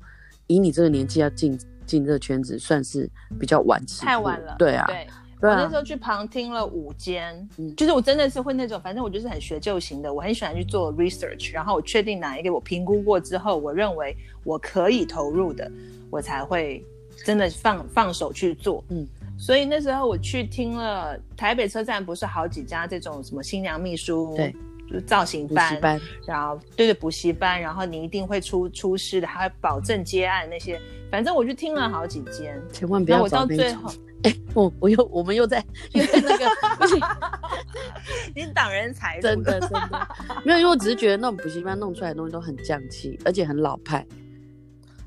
[0.48, 1.58] 以你这个年纪要进
[1.90, 4.54] 进这个圈子，算是比较晚期，太晚了。
[4.58, 4.86] 对啊。
[4.86, 5.06] 对
[5.48, 15.72] 我那时候去旁听了五间，嗯，就是我真的是会那种，反正我就是很学究型的，我很喜欢去做 research，然后我确定哪一个我评估过之后，我认为我可以投入的，
[16.10, 16.84] 我才会
[17.24, 19.06] 真的放放手去做，嗯，
[19.38, 24.54] 所以那时候我去听了台北车站不是好几家这种什么新娘秘书对
[25.06, 30.78] 造型班，班然后对对补习班，然后你一定会出出师的，还会保证接案那些，
[31.10, 33.92] 反正我就听了好几间，千万不要找那种。
[34.22, 36.44] 哎，我我又我们又在 又在那个
[36.78, 37.00] 不行，
[38.34, 40.08] 你挡人财，真的真的
[40.44, 44.06] 没有，因为我只是觉得那种补习班弄出来的东西都很匠气，而且很老派。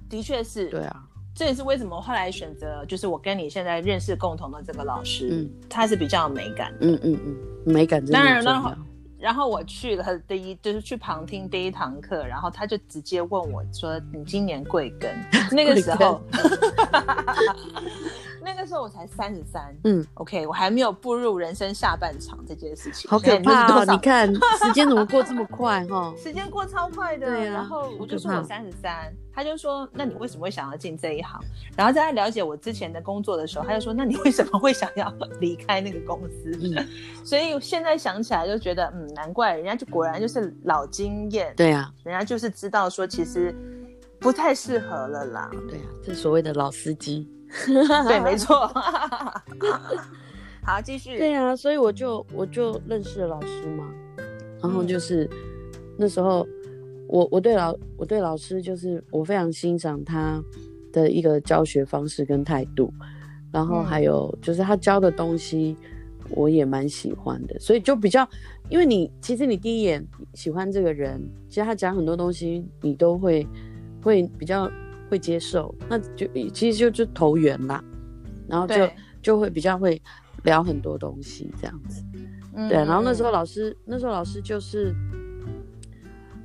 [0.10, 1.04] 的确是，对啊，
[1.36, 7.38] 这也是为什么后来选择就是我跟你现在认识共同的这个老师，嗯，他是比较有美感，嗯嗯嗯，
[7.72, 8.13] 美感真的。
[8.13, 8.78] 当然了。
[9.24, 15.08] 然后我去了第一，就是去旁听第一堂课，然后他就直接问我说：“你今年贵庚？”
[15.50, 16.22] 那个时候，
[18.43, 23.86] 那个时候我才三十三，嗯，OK，我还没有步入人生下半场这件事情，好可怕哦！
[23.89, 26.13] 你看时间怎么过这么快哈？
[26.21, 27.53] 时间过超快的，对啊。
[27.53, 29.13] 然后我就说我三十三。
[29.36, 31.41] 他就说：“那你为什么会想要进这一行？”
[31.75, 36.88] 然后在他了解我之前的工作的时候，他就说：“那你为什么会想要 离开那个公司？”嗯、
[37.25, 41.51] 所以现在想起来就觉得，嗯，难怪人家就果然就是老经验。
[41.58, 43.56] 对啊，人家就是知道说其实
[44.19, 45.49] 不太适合了啦。
[45.67, 47.27] 对啊，这所谓的老司机。
[48.08, 48.68] 对，没错。
[50.66, 51.18] 好，继续。
[51.18, 53.89] 对啊，所以我就我就认识了老师嘛，
[54.62, 55.38] 然后就是、嗯、
[55.98, 56.48] 那时候。
[57.06, 60.42] 我我对老我对老师就是我非常欣赏他
[60.92, 62.92] 的一个教学方式跟态度，
[63.52, 65.76] 然后还有就是他教的东西，
[66.30, 68.28] 我也蛮喜欢的，所以就比较，
[68.68, 73.46] 因为你其实你第一眼喜欢这个人，其实他讲很多东西你都会
[74.02, 74.72] 会比较
[75.13, 77.84] 会接受，那就其实就就投缘啦，
[78.47, 78.93] 然后就对。
[79.21, 80.02] 就会比较会
[80.43, 82.04] 聊很多东西这样子，
[82.56, 84.93] 嗯、对，然后那时候老师那时候老师就是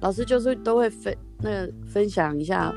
[0.00, 2.72] 老师就是都会分那个分享一下。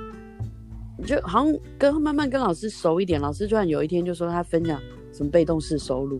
[1.05, 6.19] 就好像跟慢慢跟老师熟一点，老师突然有一天就说他分享什么被动式收入，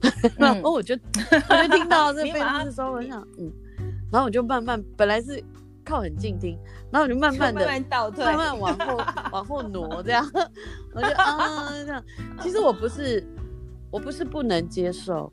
[0.00, 3.50] 嗯、 然后我就我就听到这 被动式收入，我想嗯，
[4.12, 5.42] 然后我就慢慢本来是
[5.86, 6.58] 靠很近听，
[6.90, 8.96] 然后我就慢慢的慢慢倒退，慢慢往后
[9.30, 10.28] 往后挪这样，
[10.92, 12.02] 我就啊这样，
[12.42, 13.24] 其实我不是
[13.90, 15.32] 我不是不能接受，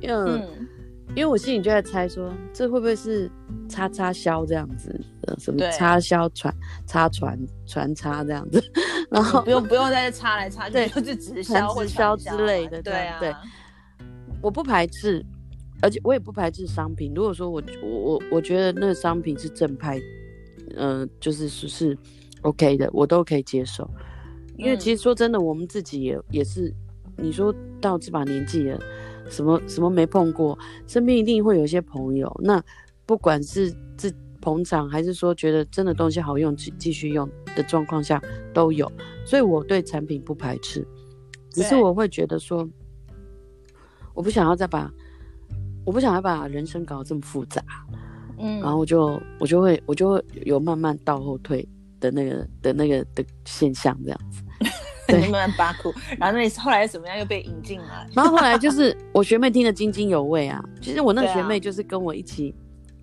[0.00, 0.14] 因为。
[0.14, 0.68] 嗯
[1.16, 3.28] 因为我心里就在猜说，这会不会是
[3.66, 4.88] 叉叉销这样子
[5.22, 6.54] 的，什么叉销传
[6.86, 8.62] 叉传传叉这样子，
[9.10, 13.34] 然后不用不用再插来插去，对，就是直销或直销之类的，对啊，对，
[14.42, 15.24] 我不排斥，
[15.82, 17.12] 而且我也不排斥商品。
[17.14, 19.98] 如果说我我我我觉得那个商品是正派，
[20.76, 21.98] 嗯、呃，就是是是
[22.42, 23.88] OK 的，我都可以接受。
[24.56, 26.72] 因为其实说真的，我们自己也也是，
[27.16, 28.78] 你说到这把年纪了。
[29.30, 32.34] 什么什么没碰过，身边一定会有一些朋友。
[32.42, 32.64] 那
[33.04, 34.10] 不管是自
[34.40, 38.22] 捧场，还是说觉得真的东西好用，继继续用的状况下
[38.54, 38.90] 都有。
[39.26, 40.82] 所以我对产品不排斥，
[41.50, 42.66] 只是我会觉得说，
[44.14, 44.90] 我不想要再把，
[45.88, 47.62] 我不想要把人生搞得这么复杂。
[48.38, 51.66] 嗯，然后我就我就会我就会有慢慢倒后退
[51.98, 54.42] 的那个的那个的现象，这样子。
[55.08, 58.06] 对，慢慢巴苦，然后那你后来怎么样又被引进来？
[58.12, 60.62] 然后后来就是我学妹听得津津有味啊。
[60.82, 62.54] 其实我那个学妹就是跟我一起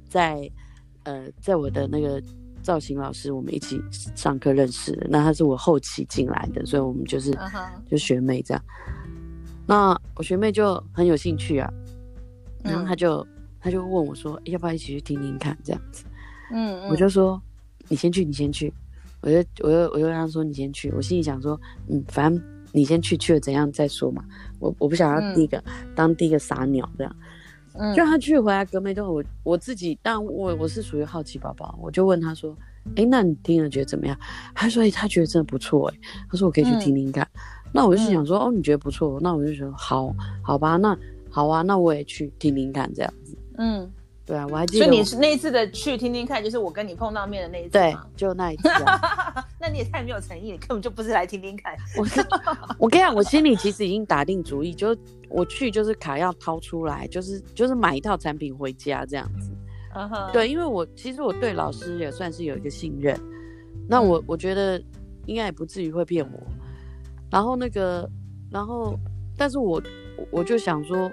[0.08, 0.48] 在，
[1.02, 2.22] 啊、呃，在我的那个
[2.62, 3.82] 造型老师，我们一起
[4.16, 5.08] 上课认识的。
[5.10, 7.68] 那她是我后期进来的，所以我们就是、uh huh.
[7.90, 8.64] 就学妹这样。
[9.66, 11.68] 那我学妹就很有兴趣啊，
[12.66, 13.26] 然后他就
[13.60, 16.06] 她、嗯、就问我说，要不要一起去听听看这样子？
[16.52, 17.42] 嗯，嗯，我就说
[17.88, 18.74] 你先去，你先去。
[19.22, 24.24] 我就我就我就跟他说，你先去，我心里想说，嗯，反正你先去，去了怎样再说嘛。
[24.60, 27.16] 我我不想要第一个、嗯、当第一个傻鸟这样。
[27.74, 32.56] 嗯，就他去回来隔没多久，我我自己，但我我是属于好奇宝宝，我就问他说，
[32.90, 34.18] 哎、欸，那你听了觉得怎么样？
[34.54, 35.98] 他说，哎、欸，他觉得真的不错，哎，
[36.30, 37.28] 他说我可以去听听看。
[37.34, 40.98] 嗯、那我就想说，哦，你觉得不错，那我就说好，好吧，那
[41.36, 43.38] 好啊，那我也去听听看这样子。
[43.58, 43.92] 嗯。
[44.26, 44.86] 对啊，我还记得。
[44.86, 47.72] 所以你是那一次的去听听看，就是我跟你碰到面的那一次。
[47.72, 49.46] 对，就那一次、啊。
[49.60, 51.76] 那你也太没有诚意，你根本就不是来听听看。
[51.96, 52.26] 我是，
[52.80, 54.98] 我跟你讲，我心里其实已经打定主意，就
[55.30, 59.52] 我去就是卡要掏出来，就是就是买一套产品回家这样子。
[59.94, 60.32] Uh huh.
[60.32, 63.20] 对，因为我其实我对老师也算是有一个信任，
[63.88, 64.82] 那我、嗯、我觉得
[65.28, 66.40] 应该也不至于会骗我。
[67.30, 68.10] 然后那个，
[68.50, 68.98] 然后，
[69.38, 69.80] 但是我
[70.32, 71.12] 我就想说。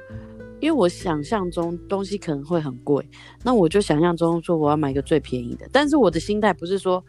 [0.61, 3.05] 因为我想象中东西可能会很贵，
[3.43, 5.69] 那我就想象中说我要买一个最便宜的。
[5.73, 7.05] 但是我的心态不是说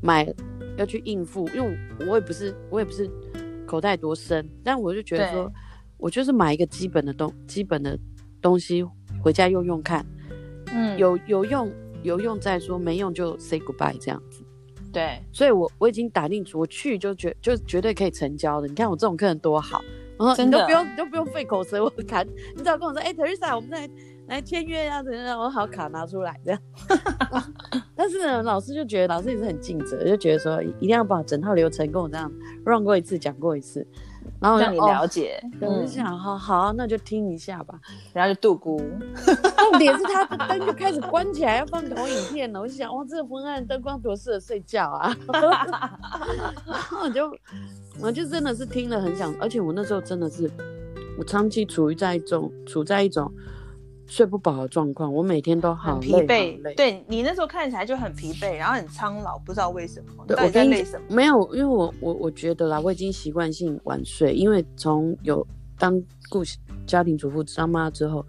[0.00, 0.32] 买
[0.76, 1.76] 要去应付，因为
[2.06, 3.10] 我也不是我也不是
[3.66, 5.52] 口袋多深，但我就觉得说，
[5.96, 7.98] 我就是买一个基本的东基本的
[8.40, 8.86] 东西
[9.20, 10.06] 回家用用看，
[10.72, 11.68] 嗯，有有用
[12.04, 14.44] 有用再说，没用就 say goodbye 这样子。
[14.92, 18.68] 对，所以我我已经打定主，我去就绝就绝对可以成交的。
[18.68, 19.82] 你看我这种客人多好。
[20.18, 23.90] 哦，你都不用，你都不用费口舌，我卡，你只要跟我说，哎，Teresa，我们再来
[24.26, 25.38] 来签约啊，怎样？
[25.38, 26.60] 我好卡拿出来这样。
[27.94, 32.30] 但是呢，老师就觉得老师也是很尽责，就觉得说一定要把整套流程跟我这样
[32.64, 33.86] run 过一次，讲过一次，
[34.40, 35.42] 然后让你了解。
[35.60, 37.78] 我就想，好好，那就听一下吧。
[38.12, 38.78] 然后就度孤，
[39.24, 42.60] 重点是他的灯就开始关起来，要放投影片了。
[42.60, 45.16] 我就想，哇，这个昏暗灯光多适合睡觉啊！
[46.66, 47.30] 然后我就。
[48.00, 50.48] 我就真的是听了很想，而且我那时候真的是，
[51.18, 53.28] 我长期处于在一种处在一种
[54.08, 56.60] 睡不饱的状况，我每天都好疲惫。
[56.74, 60.24] 对，你那时候看起来就很疲惫，然后很苍老，不知道为什么。
[60.26, 61.04] 对，我在累什么？
[61.14, 65.46] 没有，因为我我我觉得啦，我已经习惯性晚睡，因为从有
[65.78, 66.42] 当顾
[66.86, 68.26] 家庭主妇当妈之后，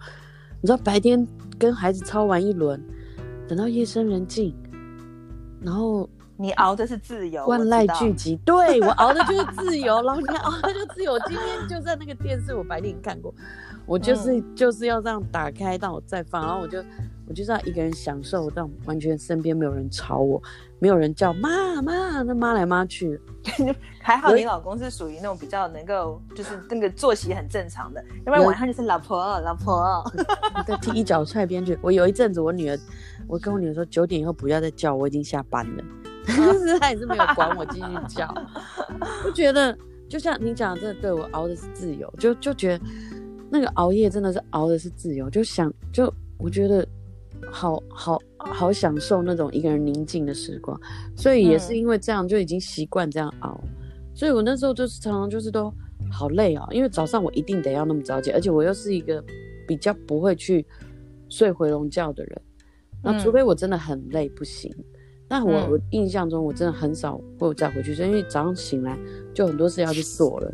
[0.60, 1.26] 你知道白天
[1.58, 2.80] 跟孩子操完一轮，
[3.48, 4.54] 等到夜深人静，
[5.60, 6.08] 然后。
[6.42, 8.38] 你熬的是自由，万籁俱寂。
[8.46, 11.18] 对，我熬的就是自由，然后你看熬的就自由。
[11.28, 13.30] 今天就在那个电视，我白天看过，
[13.90, 16.78] 我就是、嗯、就是要这样打开，让我再放，然后我就
[17.26, 20.40] 我就是要一个人享受，让完全身边没有人吵我，
[20.78, 23.20] 没有人叫妈妈，那妈来妈去。
[24.00, 30.04] 还好你老公是属于那种比较能够，就是那个作息很正常的，要不然晚上就是老婆老婆，
[30.64, 31.76] 再 踢一脚踹边去。
[31.82, 32.78] 我有一阵子，我女儿，
[33.26, 35.84] 我跟我女儿说九点以后不要再叫，我已经下班了。
[36.26, 38.32] 但是他也是没有管我继续叫，
[39.24, 39.76] 我觉得
[40.08, 42.84] 就像你讲的，这对我熬的是自由，就就觉得
[43.50, 46.86] 那个熬夜真的是熬的是自由，就想就我觉得
[47.50, 50.80] 好好好享受那种一个人宁静的时光，
[51.16, 53.60] 所以也是因为这样就已经习惯这样熬，
[54.14, 55.72] 所以我那时候就是常常就是都
[56.10, 59.22] 好累啊，因为早上我一定得要那么早起，而且我又是一个
[59.66, 60.64] 比较不会去
[61.28, 62.42] 睡回笼觉的人，
[63.02, 64.72] 那除非我真的很累不行。
[65.28, 68.98] 那我我印象中我真的很少会有再回去睡，因为早上醒来
[69.32, 70.52] 就很多事要去做了，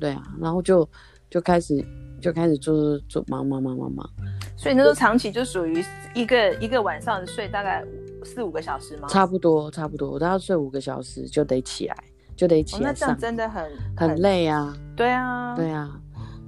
[0.00, 0.88] 对啊，然后就
[1.30, 1.80] 就开始
[2.26, 4.10] 就开始做做忙忙忙忙忙。
[4.56, 5.80] 所以那时候长期就属于
[6.12, 7.84] 一个一个晚上睡大概
[8.24, 9.06] 四五个小时吗？
[9.06, 11.96] 差不多差不多，我都要睡五个小时就得起来，
[12.34, 12.90] 就得起来。
[12.90, 14.76] 哦，那这样真的很很累啊。
[14.96, 16.00] 对啊，对啊，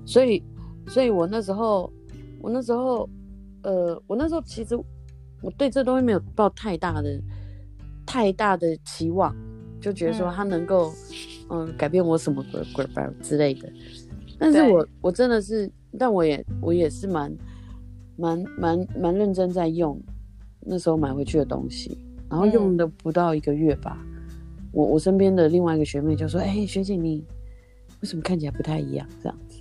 [0.05, 0.43] 所以
[0.89, 1.93] 所以我那时候
[2.41, 3.09] 我那时候
[3.63, 4.75] 呃我那时候其实
[5.41, 7.21] 我对这东西没有抱太大的。
[8.11, 9.37] 太大的期望，
[9.83, 10.91] 就觉得说它能够，
[11.51, 13.71] 嗯、呃，改变我什么鬼鬼吧之类的。
[14.39, 17.37] 但是我我真的是，但我也我也是蛮
[18.17, 20.01] 蛮蛮蛮认真在用
[20.61, 21.99] 那时候买回去的东西，
[22.31, 27.25] 然后用的不到一个月吧，嗯、我我身边的另外一个学妹就说：“哎、欸，学姐你
[28.01, 29.61] 为什么看起来不太一样？”这样子，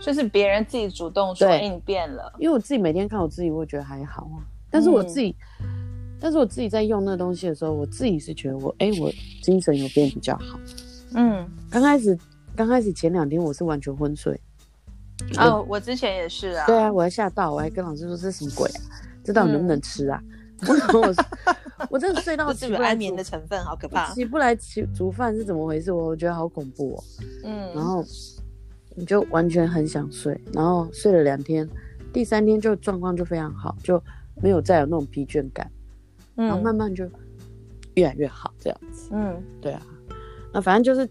[0.00, 5.34] 就是别人自己主动说：“哎，你变了。”因为我自己每天看我自己，我觉得还好啊，但是我自己。
[5.60, 5.74] 嗯
[6.20, 9.08] 但是我自己在用那东西的时候，我自己是觉得我哎、欸，我
[9.40, 10.58] 精神有变比较好。
[11.14, 12.18] 嗯，刚开始
[12.58, 14.36] 刚开始前两天我是完全昏睡。
[15.38, 16.66] 哦，我之前也是啊。
[16.66, 18.82] 对啊，我还吓到，我还跟老师说这是什么鬼啊？
[19.22, 20.20] 这到底能不能吃啊？
[20.66, 21.14] 我我
[21.90, 22.88] 我真的睡到起不来。
[22.88, 24.12] 安眠的成分好可怕。
[24.12, 25.92] 起不来起煮饭是怎么回事？
[25.92, 27.04] 我我觉得好恐怖哦。
[27.44, 27.72] 嗯。
[27.76, 28.04] 然后
[28.96, 31.68] 你就完全很想睡，然后睡了两天，
[32.12, 34.02] 第三天就状况就非常好，就
[34.42, 35.70] 没有再有那种疲倦感。
[36.34, 37.08] 然后慢慢就
[37.94, 39.10] 越来越好，这样子。
[39.12, 39.80] 嗯，对啊。
[40.52, 41.08] 那反正就是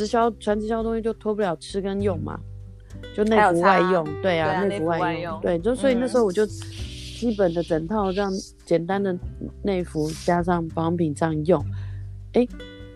[0.00, 2.40] 直销传直销东西就脱不了吃跟用嘛，
[3.14, 4.22] 就内服外用。
[4.22, 5.38] 对啊，内服外用。
[5.42, 8.32] 对，就所以那时候我就基本的整套这样
[8.64, 9.14] 简单的
[9.62, 11.62] 内服加上保养品这样用。
[12.32, 12.48] 哎，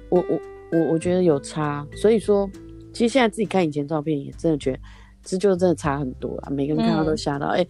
[0.08, 0.40] 我我
[0.72, 1.86] 我我觉得有差。
[1.94, 2.48] 所以说，
[2.94, 4.78] 其实现在自己看以前照片也真的觉得，
[5.22, 6.48] 这就真的差很多啊。
[6.48, 7.48] 每个人看到都吓到。
[7.48, 7.66] 哎，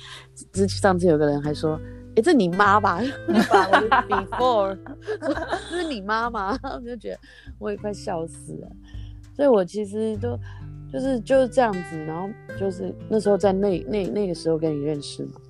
[0.53, 1.77] 之上次有个人还说。
[2.17, 3.01] 哎，这你妈吧？
[3.27, 3.67] 你爸
[4.03, 4.79] ，before，
[5.69, 6.57] 这是你妈吗？
[6.63, 7.19] 我就觉得
[7.59, 8.69] 我也快笑死了。
[9.35, 10.39] 所以我其实都
[10.93, 12.29] 就是就是这样子，然后
[12.59, 15.41] 就是那时候在那那那个时候跟你认识嘛。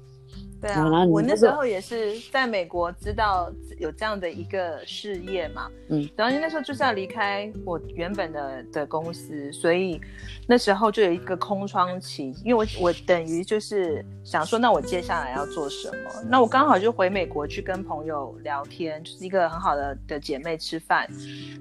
[0.61, 10.01] 对啊，我那时候也是在美国知道有这样的一个事业嘛，嗯，然后那时候就是要离开我原本的的公司，所以
[10.49, 16.11] 那时候就有一个空窗期，因为我我等于就是想说，那我接下来要做什么？
[16.31, 21.07] 那我刚好就回美国去跟朋友聊天，就是一个很好的的姐妹吃饭，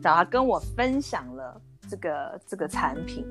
[0.02, 1.62] 然后她跟我分享了
[1.94, 3.24] 这个这个产品。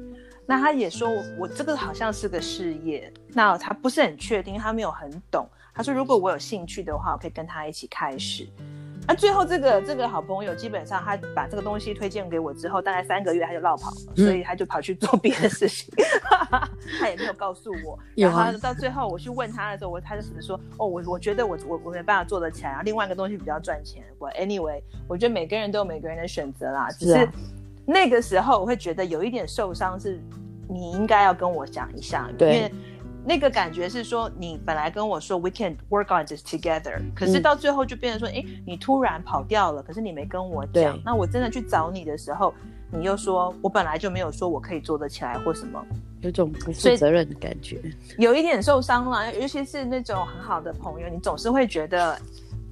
[0.47, 5.49] 那他也说我，我这个好像是个事业，那他不是很确定，他没有很懂。
[5.75, 8.47] 他说如果我有兴趣的话，我可以跟他一起开始。
[9.07, 15.93] 那最后这个这个好朋友基本上他把这个东西推荐给我之后，大概三个月他就落跑了，嗯、所以他就跑去做别的事情，
[17.01, 17.99] 他也没有告诉我。
[18.15, 24.05] 然后到最后我去问他的时候，我他就只是说哦，我我觉得我我我没办法做得起来啊，另外一个东西比较赚钱。
[24.19, 27.29] 我 anyway，我觉得每个人都有每个人的选择啦，只是。
[27.87, 30.21] 那个时候我会觉得有一点受伤，是
[30.69, 32.73] 你应该要跟我讲一下，对，因为
[33.25, 42.55] 那个感觉是说你本来跟我说 we can work on this together，可是到最后就变成说，哎、嗯，你突然跑掉了，可是你没跟我讲，那我真的去找你的时候，
[42.91, 45.85] 你又说我本来就没有说我可以做得起来或什么，
[46.23, 47.81] 有种不负责任的感觉，
[48.17, 52.19] 有一点受伤了，尤其是那种很好的朋友，你总是会觉得。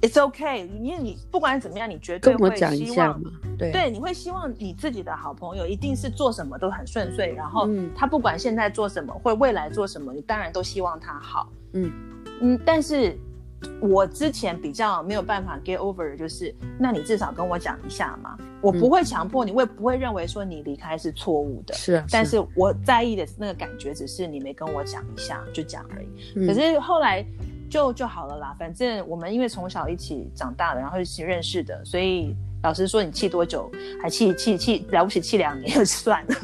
[0.03, 3.21] It's okay，因为你不管怎么样，你绝对会希望，
[3.55, 11.53] 对对，你会希望你自己的好朋友一定是做什么都很顺遂，然后他不管现在做什么或未来做什么，你当然都希望他好。
[11.73, 11.91] 嗯
[12.41, 13.15] 嗯，但是
[13.81, 21.73] 我之前比较没有办法 get over，的就是那你至少跟我讲一下嘛，我不会强迫你，我也不会认为说你离开是错误的。
[21.73, 26.47] 是啊，但是我在意的是那个感觉，只是你没跟我讲一下就讲而已。
[26.47, 27.25] 可是后来。
[27.71, 33.71] 就就好了啦，反正我们因为从小一起长大的，然后一起认识的，所以老实说，你气多久，
[34.03, 36.35] 还气气气了不起，气两年就算了，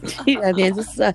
[0.08, 1.14] 气两年就算，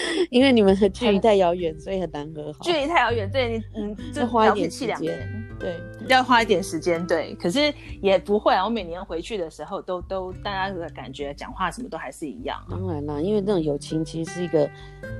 [0.30, 2.58] 因为你们的距离太遥远，所以很难和好。
[2.62, 5.44] 距离太遥远，对你嗯，就花一点气两年。
[5.58, 5.76] 对，
[6.06, 8.64] 要花一点时间，对，可是也不会啊。
[8.64, 12.70] 我每年回去的时候都，都都大家的感觉，讲话什么都还是一样啊。
[12.70, 14.70] 当然啦，因为那种友情其实是一个，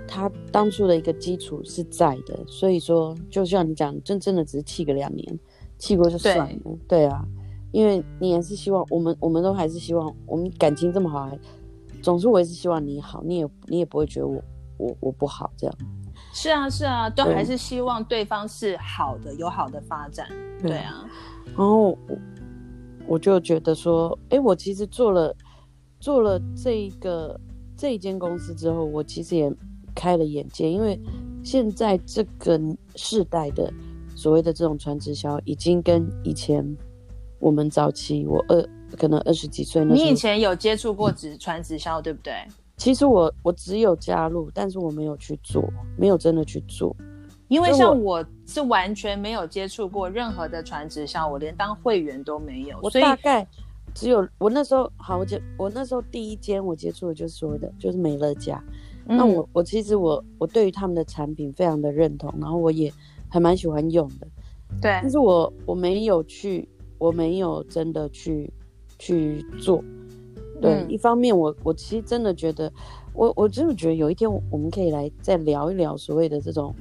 [0.07, 5.39] 他当初的一个基础是在的，所以说，就像你讲，真真的只是气个两年，
[5.77, 6.49] 气过就算了。
[6.87, 7.25] 对，对啊，
[7.73, 11.29] 因为你也是希望我们，我们都还是希望我们感情这么好，
[12.01, 14.41] 总之我也是希望你好，你也你也不会觉得我
[14.79, 15.77] 我我不好这样。
[16.33, 20.29] 是啊是啊，都还是希望对方是好的，有好的发展。
[20.61, 21.05] 对，对啊，
[21.47, 21.99] 然后我
[23.07, 25.35] 我就觉得说，哎，我其实做了
[26.01, 27.39] 做了这一个
[27.77, 29.53] 这一间公司之后，我其实也
[29.95, 31.01] 开了眼界，因为
[31.43, 32.61] 现在这个
[32.95, 33.73] 世代的
[34.15, 36.65] 所谓的这种传直销，已经跟以前
[37.39, 42.35] 我们早期我二可能二十几岁那你以前有接触过直传直销，对不对？
[42.79, 46.97] 其实我我只有加入，但是我没有去做，没有真的去做。
[47.49, 52.79] 因为像我是完全没有接触过任何的传直销，我连当会员都没有。
[52.83, 53.47] 我大概
[53.95, 58.63] 只有我那时候好，我接我那时候第一间我接触的就是所谓的，就是美乐家。
[59.07, 62.93] 嗯、那我我其实我我对于他们的产品非常的认同，然后我也
[63.29, 64.27] 还蛮喜欢用的。
[64.81, 66.69] 对，但是我我没有去，
[66.99, 68.53] 我没有真的去
[68.99, 69.83] 去做。
[70.61, 72.73] 对，嗯、一方面我我其实真的觉得，
[73.15, 76.75] 我我真的觉得有一天我们可以来再聊一聊所谓的这种，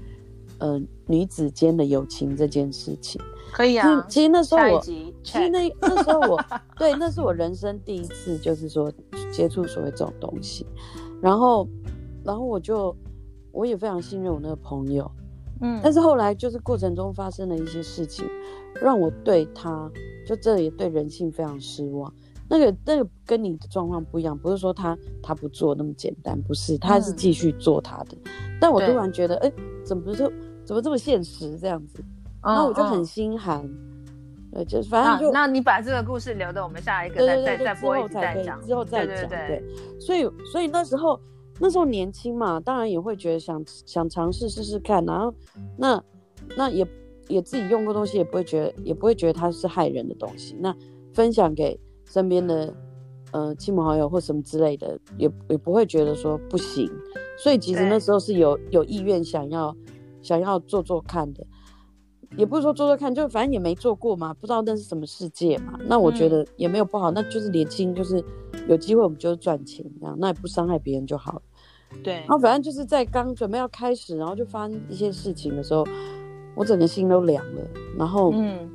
[0.60, 3.22] 呃，女子间的友情这件事情。
[3.52, 4.06] 可以啊。
[4.10, 6.40] 其实那时候我，其实那那时候我，
[6.78, 8.92] 对，那是我人生第一次，就是说
[9.32, 10.66] 接触所谓这种东西。
[11.22, 11.68] 然后，
[12.24, 12.96] 然后我就
[13.52, 15.10] 我也非常信任我那个朋友，
[15.62, 15.80] 嗯。
[15.82, 18.26] 但是后来就是过程中发生了一些事情，
[18.82, 19.90] 让我对他
[20.28, 22.14] 就这也对人性非常失望。
[22.50, 28.18] 那个那个跟你的状况不一样，不是说他他不做那么简单，不是，他是继续做他的。
[28.26, 30.32] 嗯、但我突然觉得，哎对，怎么就
[30.64, 32.04] 怎么这么现实这样子？
[32.41, 33.60] 那、哦、我就很心寒。
[33.66, 33.70] 哦、
[34.54, 39.16] 对，就是反正就那，那你把这个故事留到我们下一个再再再播再讲，之后再讲。
[39.18, 41.20] 对，对，对，对，所以所以那时候
[41.60, 45.34] 那时候年轻嘛，当然也会觉得想想尝试试试看，然后
[45.78, 46.02] 那
[46.56, 46.88] 那也
[47.28, 50.74] 也自己用过东西，也不会觉得也不会觉得它是害人的东西，那
[51.14, 51.78] 分享给。
[52.08, 52.74] 身边的，
[53.32, 56.89] 呃，亲朋好友或什么之类的，也也不会觉得说不行，
[57.38, 59.76] 所以其实那时候是有有意愿想要
[60.22, 61.45] 想要做做看的，
[62.38, 65.78] 也不是说做做看，就反正也没做过嘛，不知道那是什么世界嘛。
[65.86, 68.24] 那我觉得也没有不好，嗯、那就是年轻，就是
[68.68, 71.41] 有机会我们就是赚钱这样，那也不伤害别人就好了。
[72.03, 75.86] 对，然后反正就是在刚准备要开始，然后就发生一些事情的时候，
[76.55, 77.62] 我整个心都凉了。
[77.97, 78.70] 然后，嗯，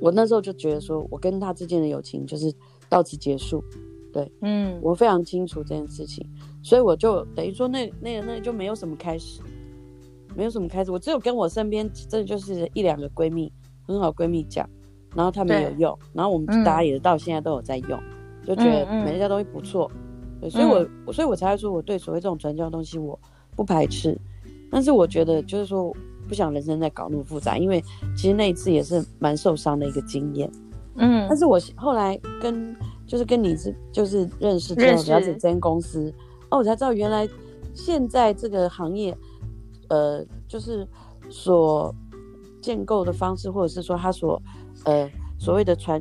[0.00, 2.52] 我那时候就觉得说，我跟他之间的友情就是。
[2.92, 3.64] 到此结束，
[4.12, 6.28] 对，嗯，我非常清楚这件事情，
[6.62, 9.40] 所以我就等于说那那个那个就没有什么开始，
[10.36, 13.50] 没有什么开始，我只有跟我身边真的就是一两个闺蜜，
[13.86, 14.68] 很好闺蜜讲，
[15.16, 19.90] 然后她们有用，然后我们大家也到现在都有在用，嗯、就觉得每一家东西不错，
[20.38, 23.18] 对，所以我、嗯、所以我才会说我对所谓这种传销东西我
[23.56, 24.14] 不排斥，
[24.70, 25.90] 但是我觉得就是说
[26.28, 27.82] 不想人生再搞那么复杂，因为
[28.14, 30.52] 其实那一次也是蛮受伤的一个经验。
[30.96, 32.76] 嗯，但是我后来跟
[33.06, 36.12] 就是跟你是就是认识之后了解这间公司，
[36.50, 37.28] 哦，我才知道原来
[37.74, 39.16] 现在这个行业，
[39.88, 40.86] 呃，就是
[41.30, 41.94] 所
[42.60, 44.40] 建构的方式，或者是说他所
[44.84, 46.00] 呃所谓的传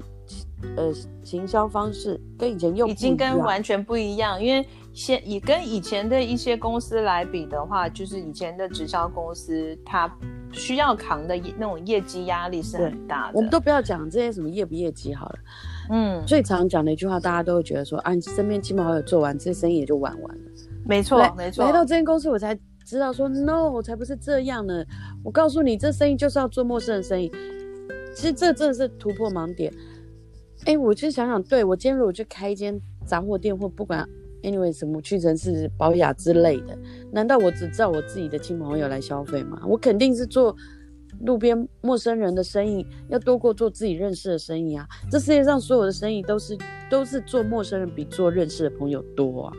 [0.76, 0.92] 呃
[1.24, 4.68] 行销方式，跟以前又已经跟完全不一样，因为。
[4.94, 10.14] 现以跟以前的一些公司来比的话，就是以前的直销公司，它
[10.52, 13.34] 需要扛的那种业绩压力是很大的。
[13.36, 15.36] 我们都不要讲这些什么业不业绩好了，
[15.92, 20.42] 嗯，最常讲的一句话，大家都会觉得说啊，你身边亲朋好友做完，这生意也就玩完了。
[20.86, 21.64] 没错，没错。
[21.64, 24.84] 来到这间公司，我才知道说，no，我才不是这样呢。
[25.24, 27.32] 我告诉你，这生意就是要做陌生人生意。
[28.14, 29.74] 其实这真的是突破盲点。
[30.66, 34.06] 哎，我就想想，对，我今天如果去开一间杂货店，或不管。
[34.44, 36.78] Anyway，什么屈臣氏、保雅之类的，
[37.12, 39.62] 难道我只照我自己的亲朋友来消费吗？
[39.68, 40.56] 我肯定是做
[41.20, 44.88] 路边陌生人的生意，要多过做自己认识的生意啊！
[45.12, 46.58] 这世界上所有的生意都是
[46.90, 49.54] 都是做陌生人比做认识的朋友多啊，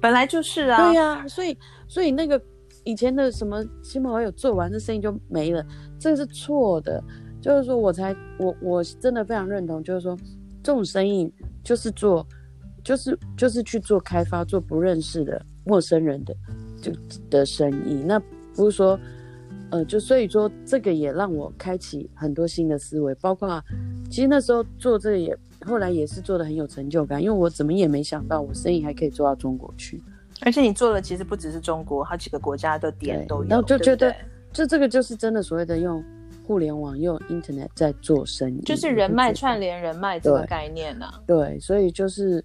[0.00, 0.86] 本来就是啊。
[0.86, 1.58] 对呀、啊，所以
[1.88, 2.40] 所以那个
[2.84, 5.66] 以前的什么亲朋好友做完这生意就没了，
[5.98, 7.02] 这个是错的。
[7.40, 10.16] 就是说我才我我真的非常认同，就是说
[10.62, 11.32] 这种生意
[11.64, 12.24] 就是做。
[12.90, 16.34] 就是就是去做开发，做不认识的陌生人的
[16.82, 16.90] 就
[17.30, 18.18] 的生意，那
[18.52, 18.98] 不是说，
[19.70, 23.62] 呃，就所以说这个也让我开启很多新的思维，包括
[24.10, 30.02] 其实那时候做这个也后来也是做的很有成就感，因为我怎么也没想到我生意还可以做到中国去，
[30.40, 34.12] 而且你做的其实不只是中国，好几个国家的点都有，然后就觉得
[34.52, 36.04] 就这个就是真的所谓的用
[36.44, 42.44] 互联网用 Internet 在做生意，就是人脉串联人脉这个概念呢、啊，对，所以就是。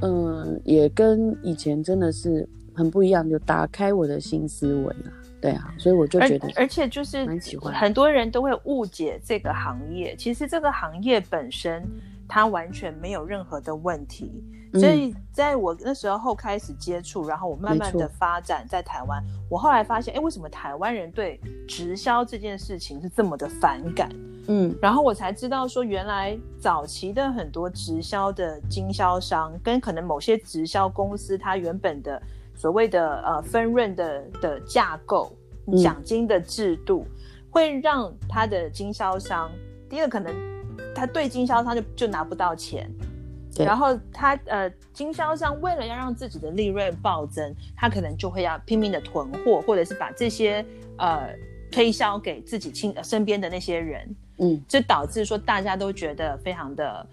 [0.00, 5.12] 嗯，也跟以前真的是很不一样，就打开我的新思维了。
[5.40, 7.26] 对啊，所以我就觉得，而且就是
[7.72, 10.14] 很多人都会误解这个行业。
[10.16, 11.82] 其实这个行业本身
[12.28, 14.42] 它完全没有任何的问题。
[14.74, 24.08] 所以在我那时候开始接触，然后我慢慢的发展在台湾，我后来发现，哎，为什么台湾人对直销这件事情是这么的反感？
[24.48, 32.20] 嗯，然后我才知道说，原来早期的很多直销的经销商，跟可能某些直销公司，它原本的
[32.54, 35.36] 所谓的呃分润的的架构、
[35.82, 37.06] 奖金的制度，
[37.50, 39.52] 会让他的经销商，
[39.86, 40.34] 第一个可能
[40.94, 42.90] 他对经销商就就拿不到钱。
[43.58, 50.64] 然后他呃，经销商为了要让自己的利润暴增，他可能就会要拼命的囤货，或者是把这些
[50.96, 51.28] 呃
[51.70, 57.06] 推销给自己亲、呃、身边的那些人，嗯，就导致说大家都觉得非常的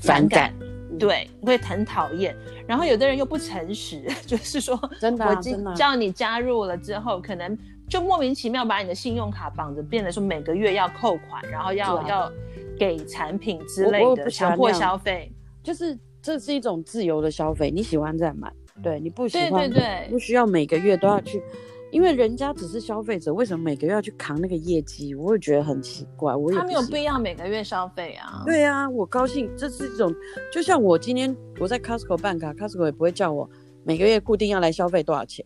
[0.00, 0.54] 反感，
[0.96, 2.36] 对，会很讨厌。
[2.64, 5.36] 然后有的人又不诚实， 就是说，真的、啊，
[5.66, 12.32] 我叫你加入了之后，可能就莫名其妙把你的信用卡绑着，变得说每个月要扣款，然后要要
[12.78, 15.32] 给产品之类的强迫消费。
[15.62, 18.50] 就是这是一种自由的消费，你喜欢再买，
[18.82, 21.42] 对，你不喜欢，对对对，不需要每个月都要去，
[21.90, 25.14] 因为人家只是消费者，为什么每个月要去扛那个业绩？
[25.14, 26.34] 我会觉得很奇怪。
[26.34, 28.42] 我也他没有必要每个月消费啊。
[28.46, 30.14] 对啊，我高兴，这是一种，
[30.52, 33.48] 就像我今天我在 Costco 办卡，Costco 也不会叫我
[33.84, 35.44] 每个月固定要来消费多少钱，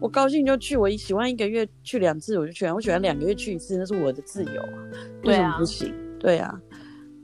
[0.00, 4.78] 我高兴就去，我喜欢一个月去两次我就去，我喜欢两个月去一次，那是我的自由啊，
[5.24, 5.92] 为什么不行？
[6.18, 6.73] 对啊，对啊，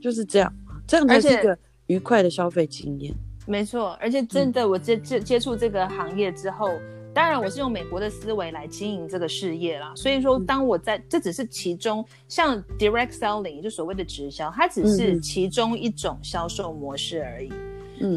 [0.01, 0.53] 就是这样，
[0.87, 1.57] 这样才是一个。
[1.87, 3.13] 愉快的消费经验，
[3.45, 9.91] 没错，而且真的，我接接接触这个行业之后，嗯、当然我是用美国的思维来经营这个事业啦。
[9.93, 17.51] 所以说，当我在、嗯、这只是其中，像 direct selling，就所谓的直销，它只是其中一种销售模式而已。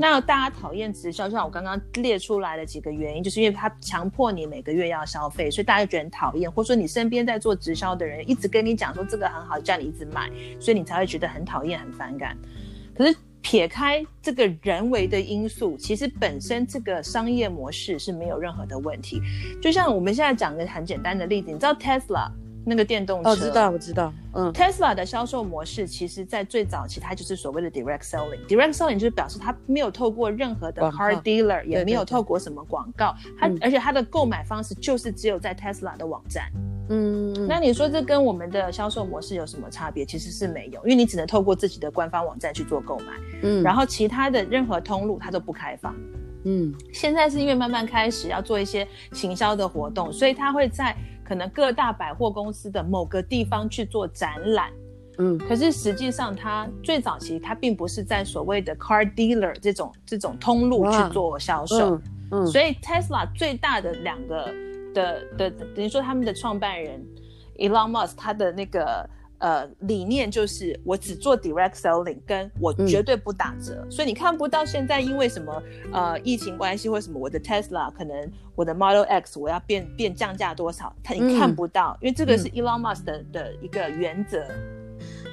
[0.00, 12.36] 那大家讨厌直销，就像我刚刚列出来的几个原因，就是因为他强迫你每个月要消费，所以大家觉得很讨厌，或者说你身边在做直销的人一直跟你讲说这个很好，叫你一直买，所以你才会觉得很讨厌、很反感。
[12.96, 13.16] 可是。
[13.46, 19.20] 撇开这个人为的因素，其实本身这个商业模式是没有任何的问题。
[19.60, 22.30] 就像我们现在讲个很简单的例子，你知道 Tesla
[22.64, 23.30] 那个电动车？
[23.30, 24.12] 哦，知道，我知道。
[24.32, 28.44] 嗯，Tesla 的销售模式，其实在最早期，它就是所谓的 direct selling。
[28.48, 36.50] direct selling 就是表示它没有透过任何的 car dealer，也没有透过什么广告，它而且它的购买方式就是只有在 Tesla 的网站。
[36.90, 40.04] 嗯，那你说这跟我们的销售模式有什么差别？
[40.04, 43.12] 其实是没有，因为你只能透过自己的官方网站去做购买，
[43.42, 45.96] 嗯，然后其他的任何通路它都不开放，
[46.44, 50.94] 嗯，现在是因为慢慢开始要做一些行销的活动，所以它会在
[51.24, 54.70] 可能各大百货公司的某个地方去做展览，
[55.18, 64.52] 嗯，可是实际上它最早期它并不是在所谓的 car dealer 这种这种通路去做销售，嗯，嗯，所以 Tesla 最大的两个。
[64.94, 67.04] 的的等于说他们的创办人
[67.58, 69.04] Elon Musk 他的那个
[69.44, 84.42] 呃理念就是我只做 direct selling，跟我绝对不打折，嗯、所以你看不到现在因为什么呃疫情关系或什么我的 Tesla 可能我的 Model X 我要变变降价多少，他你看不到，嗯、因为这个是 Elon Musk 的的一个原则。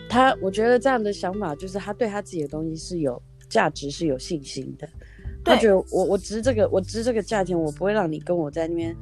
[0.09, 4.85] 他我觉得这样的想法就是他对他自己的东西是有价值是有信心的，
[5.41, 8.93] 他觉得我我值这个我值这个价钱，我不会让你跟我在那边。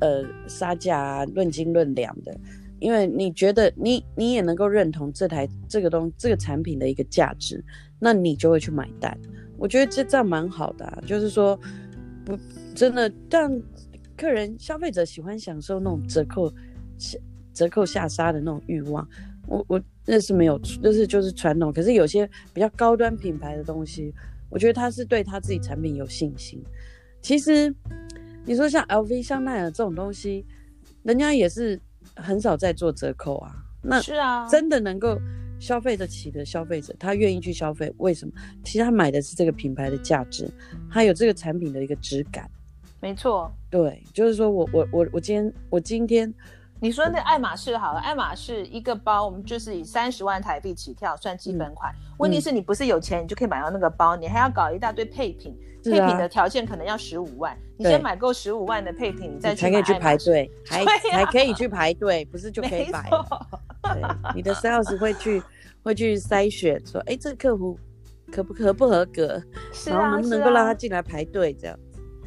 [0.00, 2.36] 呃，杀价啊，论斤论两的，
[2.78, 7.64] 因为你觉得你你也能够认同这台这个东这个产品的一个价值，
[7.98, 9.18] 那你就会去买单。
[9.56, 11.58] 我觉得这这样蛮好的啊，就是说
[12.24, 12.38] 不
[12.74, 13.50] 真的但
[14.16, 16.52] 客人消费者喜欢享受那种折扣
[16.98, 17.18] 下
[17.52, 19.06] 折扣下杀的那种欲望。
[19.46, 21.72] 我我那是没有，那是就是传统。
[21.72, 24.12] 可是有些比较高端品牌的东西，
[24.50, 26.62] 我觉得他是对他自己产品有信心。
[27.20, 27.74] 其实。
[28.46, 30.44] 你说像 LV、香奈儿这种东西，
[31.02, 31.80] 人家也是
[32.16, 33.54] 很少在做折扣啊。
[33.82, 35.18] 那是啊，真的能够
[35.58, 38.32] 消费得起的消费者，他愿意去消费，为什么？
[38.64, 40.50] 其实他买的是这个品牌的价值，
[40.90, 42.50] 他有这个产品的一个质感。
[43.00, 46.32] 没错，对，就是说我我我我今天我今天。
[46.80, 51.90] 你说那爱马仕好了，爱马仕一个包，我们就是以三十万台币起跳算基本款。
[51.92, 57.56] 嗯、问题是你不是有钱，你就可以买到那个包，你还要搞一大堆配品，啊、配品的条件可能要十五万。
[57.78, 63.08] 你先买够十五万的配品，你再去才可以去排队，还还可以去排队，不是就可以买？
[63.82, 64.02] 对，
[64.34, 65.42] 你的 sales 会去
[65.82, 67.78] 会去筛选，说，哎，这个客户
[68.30, 71.78] 可不可不合格，是啊、然后能不能够让他进来排队这样。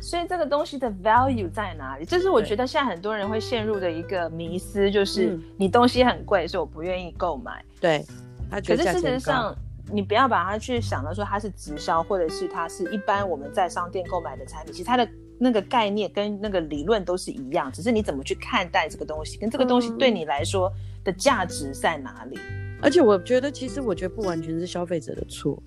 [0.07, 2.05] 所以这个东西的 value 在哪里？
[2.05, 7.61] 这是我觉得现在很多人会陷入的一个迷思，就是你东西很贵，所以我不愿意购买。
[7.81, 8.05] 对，
[8.49, 9.53] 可是事实上，
[9.91, 15.05] 你不要把它去想到说它是直销，或者是它是一般我们在商店购买的产品，其实它的
[15.37, 20.71] 那个概念跟那个理论都是一样，只是你怎么去看待这个东西，跟这个东西对你来说
[21.03, 22.39] 的价值在哪里。
[22.81, 25.61] 而且我觉得，其实我觉得不完全是消费者的错，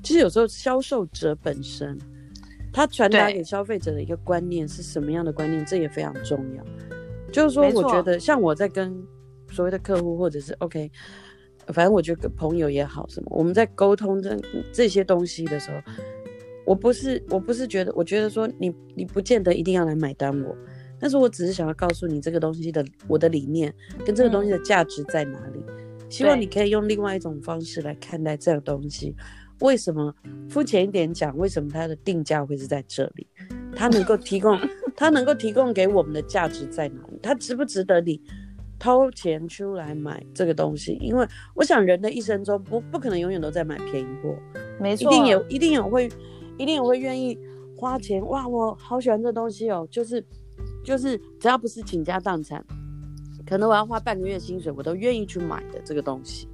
[0.00, 1.98] 其实有时候销售者本身，
[2.72, 6.64] 他传达给消费者的一个观念是什么样的观念，这也非常重要。
[7.32, 8.96] 就是说，我觉得像我在跟
[9.50, 10.90] 所谓的客户或者是 OK，
[11.68, 14.36] 反正我觉得跟朋友也好什么，我们在沟通这
[14.72, 15.80] 这些东西的时候，
[16.64, 20.56] 我不是我不是觉得，我觉得说你你不见得一定要来买单我，
[20.98, 23.72] 但是我只是想要告诉你这个东西的我的理念
[24.04, 25.62] 跟这个东西的价值在哪里。
[25.66, 25.76] 嗯
[26.10, 29.14] 希望你可以用另外一种方式来看待这个东西。
[29.60, 30.14] 为什么
[30.48, 31.36] 肤浅一点讲？
[31.36, 33.26] 为什么它的定价会是在这里？
[33.74, 34.58] 它能够提供，
[34.96, 37.18] 它能够提供给我们的价值在哪里？
[37.22, 38.20] 它值不值得你
[38.78, 40.98] 掏钱出来买这个东西？
[41.00, 44.34] 因为我想人的一生中不不可能永远都在买便宜货，
[44.80, 46.10] 没错，一定有，一定有会，
[46.58, 47.38] 一定有会愿意
[47.76, 48.26] 花钱。
[48.26, 50.24] 哇，我好喜欢这东西哦，就是
[50.82, 52.64] 就是只要不是倾家荡产。
[53.46, 56.48] 可能我要花半个月薪水，我都愿意去买的这个东西。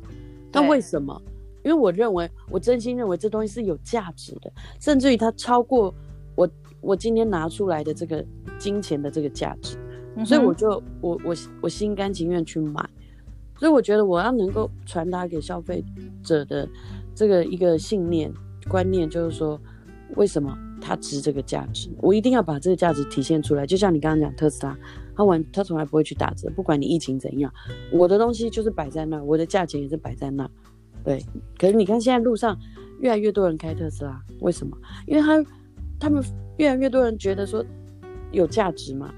[0.52, 1.20] 那为什么？
[1.66, 5.92] 因为我认为，我真心认为这东西是有价值的，甚至于它超过
[6.36, 6.48] 我
[6.80, 8.24] 我今天拿出来的这个
[8.56, 9.76] 金钱的这个价值，
[10.14, 12.88] 嗯、所以我就我我我心甘情愿去买。
[13.58, 15.82] 所以我觉得我要能够传达给消费
[16.22, 16.68] 者的
[17.16, 18.32] 这个一个信念
[18.68, 19.60] 观念，就是说，
[20.14, 21.90] 为什么它值这个价值？
[21.98, 23.66] 我一定要把这个价值体现出来。
[23.66, 24.78] 就像你刚刚讲特斯拉。
[25.16, 27.50] 他完，他从来不会去打折，不管你疫情怎样，
[27.90, 30.46] 我的东西就是摆在那，我的价钱也是摆在那，
[31.06, 31.24] 对。
[31.56, 32.54] 可是你看现在路上
[33.00, 34.76] 越来越多人开特斯拉，为什么？
[35.06, 35.50] 因为他
[35.98, 36.22] 他们
[36.58, 37.64] 越来越多人觉得说
[38.30, 39.10] 有价值嘛，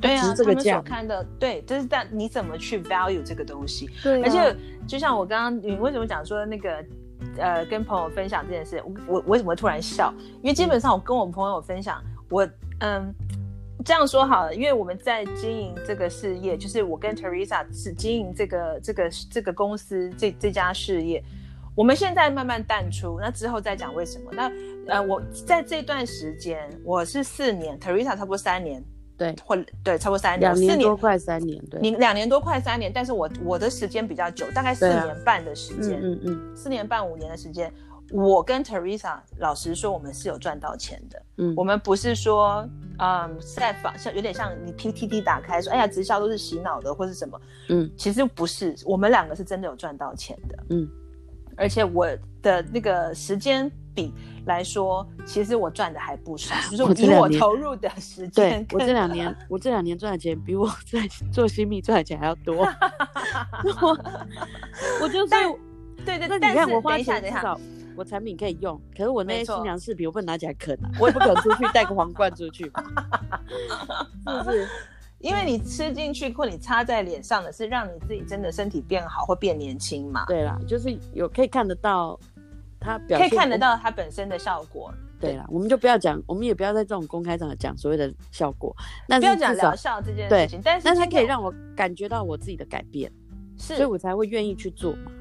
[0.00, 3.88] 对啊，这个价他们所看的，对，就是但你怎么去 value 这个东西？
[4.02, 6.84] 对、啊，而且就像我刚刚，你为什么讲说那个
[7.36, 10.14] 呃，跟朋友分享这件事，我我为什么会突然笑？
[10.42, 12.46] 因为基本上我跟我朋友分享，我
[12.78, 13.12] 嗯。
[13.84, 21.22] 这样说好了，因为我们在经营这个事业，就是我跟 Teresa 是经营这个这个这个公司这这家事业。
[21.74, 24.30] 我们现在慢慢淡出，那之后再讲为什么。
[24.32, 24.52] 那
[24.86, 28.84] 呃，我在这段时间我是四年，Teresa 差不多三年，
[29.16, 37.72] 对，或对，差不多三年，两年多快三年，对，你两年多快三年，但是我我的时间比较久，大概四年半的时间，嗯嗯，四年半五年的时间。
[38.10, 41.22] 我跟 Teresa 老实说，我们是有赚到钱的。
[41.38, 47.40] 嗯，我们不是说，嗯，在仿像有点像你 PTT 打开说，哎呀，直销都是洗脑的或是什么。
[47.68, 50.58] 嗯，其实不是，我们两个是真的有赚到钱的。
[50.70, 50.88] 嗯，
[51.56, 52.06] 而且我
[52.42, 54.12] 的那个时间比
[54.44, 58.66] 来说，其实我赚的还不少，就是以我投入的时间。
[58.66, 62.66] 对，我这两年， 我这两年赚的钱比我在做新密赚的钱还要多。
[63.80, 63.98] 我
[65.02, 65.30] 我就是，
[66.04, 67.60] 对对，那你看我花钱多少？
[68.00, 72.64] 我产品可以用，可是我那些新娘饰品我不能拿起来啃啊，我也不可能出去带个皇冠出去，
[74.26, 74.66] 是不是？
[75.18, 80.24] 因为你吃进去或你擦在脸上的是让你自己真的身体变好或变年轻嘛？
[80.24, 82.18] 对啦，就是有可以看得到
[82.80, 84.90] 它表现，可以看得到它本身的效果。
[85.20, 88.74] 对啦，我们就不要讲，我们也不要在这种公开场合讲所谓的效果，
[89.06, 90.62] 那不要讲疗效这件事情。
[90.64, 93.12] 但是但是它可以让我感觉到我自己的改变，
[93.58, 95.12] 是，所以我才会愿意去做嘛。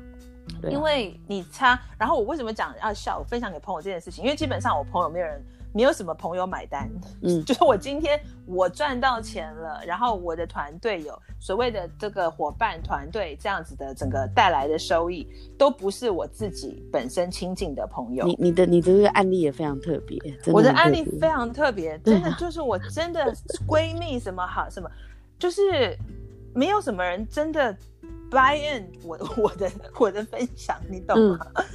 [0.63, 3.17] 啊、因为你差，然后我为什么讲要笑？
[3.19, 5.41] 我分享给朋友这件事情，因为基本上我朋友没有人，
[5.73, 6.89] 没有什么朋友买单。
[7.21, 15.27] 嗯， 就是我今天我赚到钱了，然后我的团队有所谓的这个伙伴团队这样子的整个带来的收益，
[15.57, 18.25] 都不是我自己本身亲近的朋友。
[18.25, 23.33] 你你的你的这个案例也非常特别，特别我的案例非常特别，真的就是我真的
[23.67, 24.89] 闺蜜什么好什么，
[25.37, 25.97] 就是
[26.53, 27.75] 没有什么人真的。
[28.29, 31.39] Buy in 我 我的我的分享，你懂吗？
[31.55, 31.65] 嗯、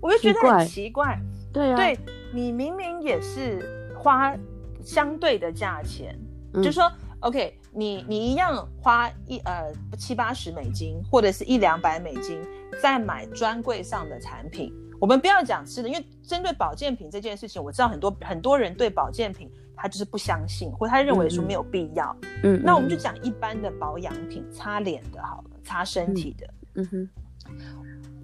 [0.00, 1.18] 我就觉得很奇怪，
[1.52, 1.98] 对啊，对
[2.32, 4.36] 你明明也是花
[4.82, 6.18] 相对的价钱，
[6.52, 6.90] 嗯、就说
[7.20, 12.40] OK，你你一样花一呃七八十美金或者是一两百美金
[12.82, 25.50] 在买专柜上的产品，我们不要讲吃的，因为针对保健品这件事情，我知道很多很多人对保健品他就是不相信，或他认为说没有必要，嗯，那我们就讲一般的保养品，擦脸的好了。
[25.64, 27.10] 擦身体的，嗯，嗯哼，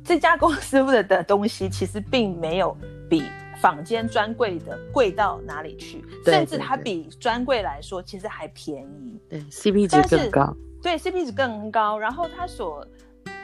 [0.05, 2.76] 这家公司的的东西其实并没有
[3.09, 3.24] 比
[3.61, 12.86] 坊间专柜的贵到哪里去，对甚至它比专柜来说其实还便宜，对，CP 值更高，对，CP 值更高，然后它所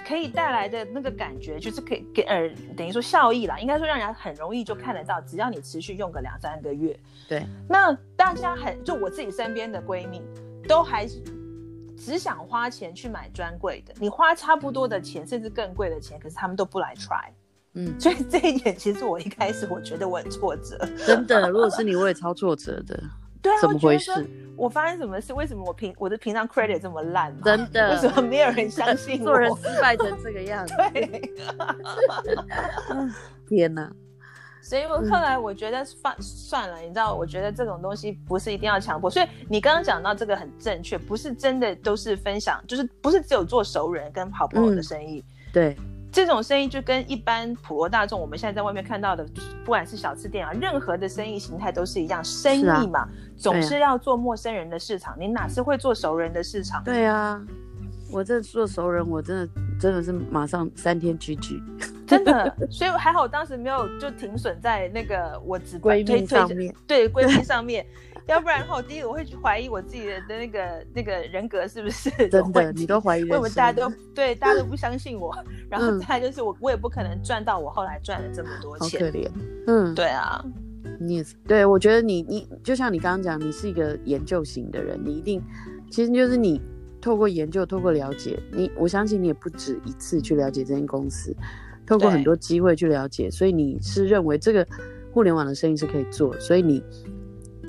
[0.07, 10.23] 可以带来的那个感觉就是可以给呃，等于说效益啦，应该说让人家很容易就看得到，只要你持续用个两三个月，对，那大家很就我自己身边的闺蜜
[10.69, 11.23] 都还是。
[11.97, 17.29] 只想花钱去买专柜的，你花差不多的钱，甚至更贵的钱，可是他们都不来 try，
[17.75, 23.03] 嗯， 所以这一点其实我一开始我觉得我很挫折，真的，如果是你，我也超挫折的。
[23.43, 24.11] 对啊，怎么回事？
[24.57, 25.33] 我发生什么事？
[25.33, 27.33] 为什么我平我的平常 credit 这么烂？
[27.43, 27.91] 真的？
[27.91, 29.27] 为什么没有人相信 我？
[29.27, 30.75] 做人失败成这个样子？
[30.93, 31.33] 对，
[33.47, 33.93] 天哪！
[34.69, 39.09] 所以我后来我觉得算算了，你知道，我觉得这种东西不是一定要强迫。
[39.09, 45.21] 所以你刚刚讲到这个很正确，不是真的都是分享，就是不是只有做熟人跟好朋友的生意。
[45.21, 45.77] 嗯、对。
[46.11, 49.25] 这种生意就跟一般普罗大众，我们现在在外面看到的，
[49.65, 56.83] 不管是小吃店啊，任何的生意形态都是一样，生意嘛，啊、总是要做陌生人的市场，啊、你哪是会做熟人的市场？
[56.83, 57.39] 对啊，
[58.17, 59.49] 我这做熟人，我真的
[59.79, 61.61] 真的是马上三天 GG，
[62.09, 67.85] 真的， 所以还好我当时没有就停损在那个我只闺蜜上面，对闺蜜上面。
[68.27, 75.31] 要不然的话，我第一个我会去怀疑我自己的那个那个人格是不是真的，你都怀疑，为什么大家都对大家都 不相信我？
[75.71, 79.31] 然后再就是我我也不可能赚到我后来赚了这么多钱，好可怜。
[79.67, 80.43] 嗯，对啊，
[80.99, 81.37] 你也是。
[81.47, 85.41] 对，我觉得你你就像你刚刚讲，你是一个研究型的人，你一定
[85.91, 86.61] 其实就是你
[87.07, 91.33] 透过研究，透过了解，你我相信你也不止一次去了解这间公司，
[91.87, 94.67] 透过很多机会去了解，所以你是认为这个
[95.13, 96.83] 互联网的生意是可以做，所以你。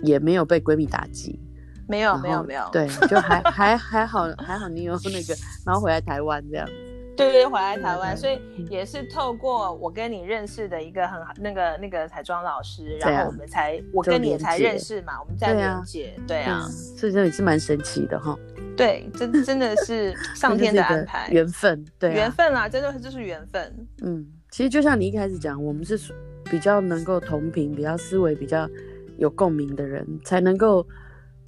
[0.03, 1.39] 也没有被闺蜜打击，
[1.87, 5.33] 没有没有没有，对，就还 还还好还好，你有那个，
[5.65, 6.69] 然后回来台湾这样，
[7.17, 8.39] 对对，回来台湾，所以
[8.69, 18.37] 也是透过我跟你认识的一个很好那个那个彩妆老师，然后我们才我跟你才认识嘛，我们在连接，对啊，所以这也是蛮神奇的哈，
[18.77, 25.99] 对，真真的是 上天的安排，缘分，对，缘分啦，真的就是缘分，嗯，其实就像你一开始讲，我们是
[26.45, 28.69] 比较能够同频，比较思维比较。
[29.17, 30.85] 有共鸣的人才能够，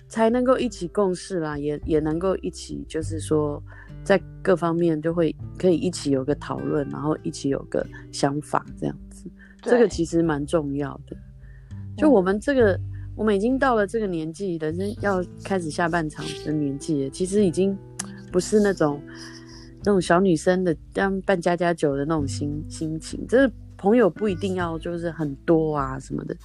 [0.08, 3.62] 才能够一起共事啦，也也能够一起，就是说，
[4.10, 9.30] 在各方面就会可以一起有个讨论，然后一起有个想法，这样子，
[9.62, 11.16] 这个其实蛮重要的。
[11.96, 12.82] 就我们这个，嗯、
[13.16, 17.78] 我们已经到了这个年纪，人生要开始下半场的年纪了，其实已经
[18.32, 19.00] 不是那种
[19.84, 23.48] 那种小女生的当办家家酒的那种心心情，就是。
[23.82, 26.36] 朋友不一定要就是很多啊什么的，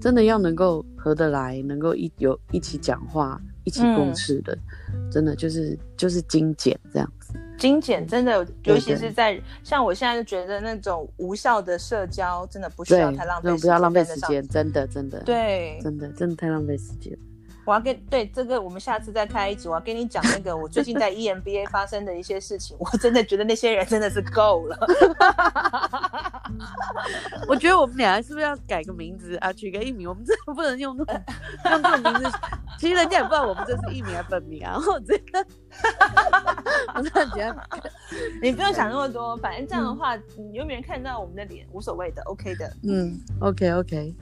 [0.00, 3.38] 真的要能够合得来，能够一有一起讲话、
[3.68, 4.56] 一起共事的，
[4.94, 7.34] 嗯、真的就是就是精简这样子。
[7.58, 17.16] 精简真的，尤其是在像我现在就觉得那种无效的社交，真的不需要太浪费，不要浪费时间，真的真的，对，真的真的太浪费时间。
[17.68, 19.68] 我要跟对这个，我们下次再开一集。
[19.68, 22.74] 我要跟你讲那个我最近在 EMBA 发生的一些事情。
[22.80, 24.78] 我真的觉得那些人真的是够了。
[27.46, 29.52] 我觉得我们俩是不是要改个名字啊？
[29.52, 30.08] 取个艺名？
[30.08, 31.22] 我们真的不能用那种
[31.70, 32.38] 用这种名字。
[32.78, 34.70] 其实人家也不知道我们这是艺名还是本名啊。
[34.72, 35.46] 然后我真的，
[36.94, 37.54] 我真的觉得
[38.40, 42.72] 你不用想那么多，反正这样的话，嗯、有没有人看到我们的脸无所谓的，OK 的。
[42.82, 44.14] 嗯，OK OK。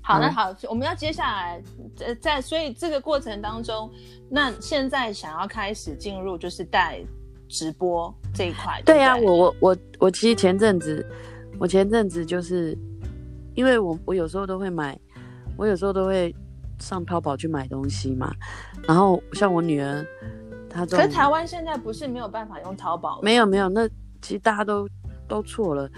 [0.00, 1.62] 好，那好，我们要接下来，
[2.00, 3.90] 呃在，所以这个过程当中，
[4.28, 7.02] 那现在想要开始进入就是带
[7.48, 8.82] 直播这一块。
[8.84, 11.06] 对呀，我我我我其实前阵子，
[11.58, 12.76] 我前阵子就是，
[13.54, 14.98] 因为我我有时候都会买，
[15.56, 16.34] 我有时候都会
[16.78, 18.30] 上淘宝去买东西嘛，
[18.86, 20.06] 然后像我女儿，
[20.68, 23.20] 她可是台湾现在不是没有办法用淘宝？
[23.22, 23.88] 没有没有，那
[24.20, 24.86] 其实大家都
[25.26, 25.88] 都错了。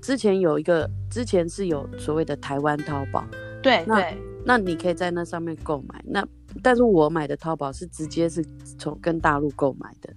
[0.00, 3.24] 之前有一个，之前是有所谓的台湾淘宝，
[3.62, 6.02] 对，那对那你可以在那上面购买。
[6.04, 6.26] 那
[6.62, 8.44] 但是我买的淘宝是直接是
[8.78, 10.12] 从跟大陆购买的，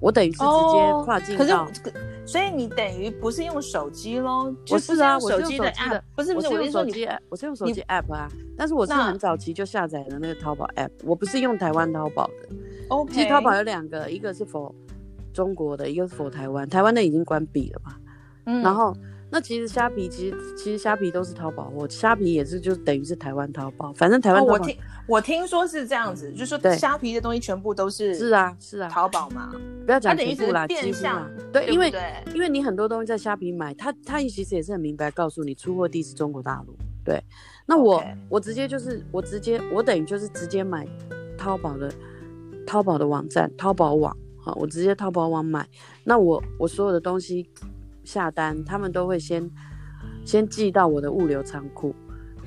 [0.00, 1.66] 我等于是直接跨境到。
[1.66, 4.54] 可是，所以你等于不是用手机喽？
[4.70, 8.28] 我是啊，我手机的 app，不是不是，我是用手机，我是用手机 app 啊。
[8.56, 12.56] 但是我是很早期就下载了那个淘宝 app，我不是用台湾淘宝的。
[12.88, 14.72] OK，其实淘宝有两个，一个是 for
[15.32, 17.94] 中国的，一个是 for 台湾，台湾的已经关闭了嘛。
[18.46, 18.96] 嗯，然后。
[19.32, 24.44] 那其实虾皮其实其实虾皮都是淘宝货，虾皮也是就等于是台湾淘宝，反正台湾、哦。
[24.44, 24.76] 我听
[25.06, 29.52] 我听说是这样子，就是说虾皮的东西全部都是是啊是啊淘宝嘛，
[29.86, 31.30] 不要讲全部啦，几乎啦。
[31.52, 31.92] 对，因为
[32.34, 36.74] 因为你很多东西在虾皮买，他他其实也是很明白告诉你出货地是中国大陆。
[37.04, 37.22] 对，
[37.66, 40.84] 那我我直接就是我直接我等于就是直接买
[41.38, 41.88] 淘宝的
[42.66, 45.68] 淘宝的网站淘宝网好，我直接淘宝网买，
[46.02, 47.48] 那我我所有的东西。
[48.04, 49.50] 下单，他们都会先
[50.24, 51.94] 先寄到我的物流仓库，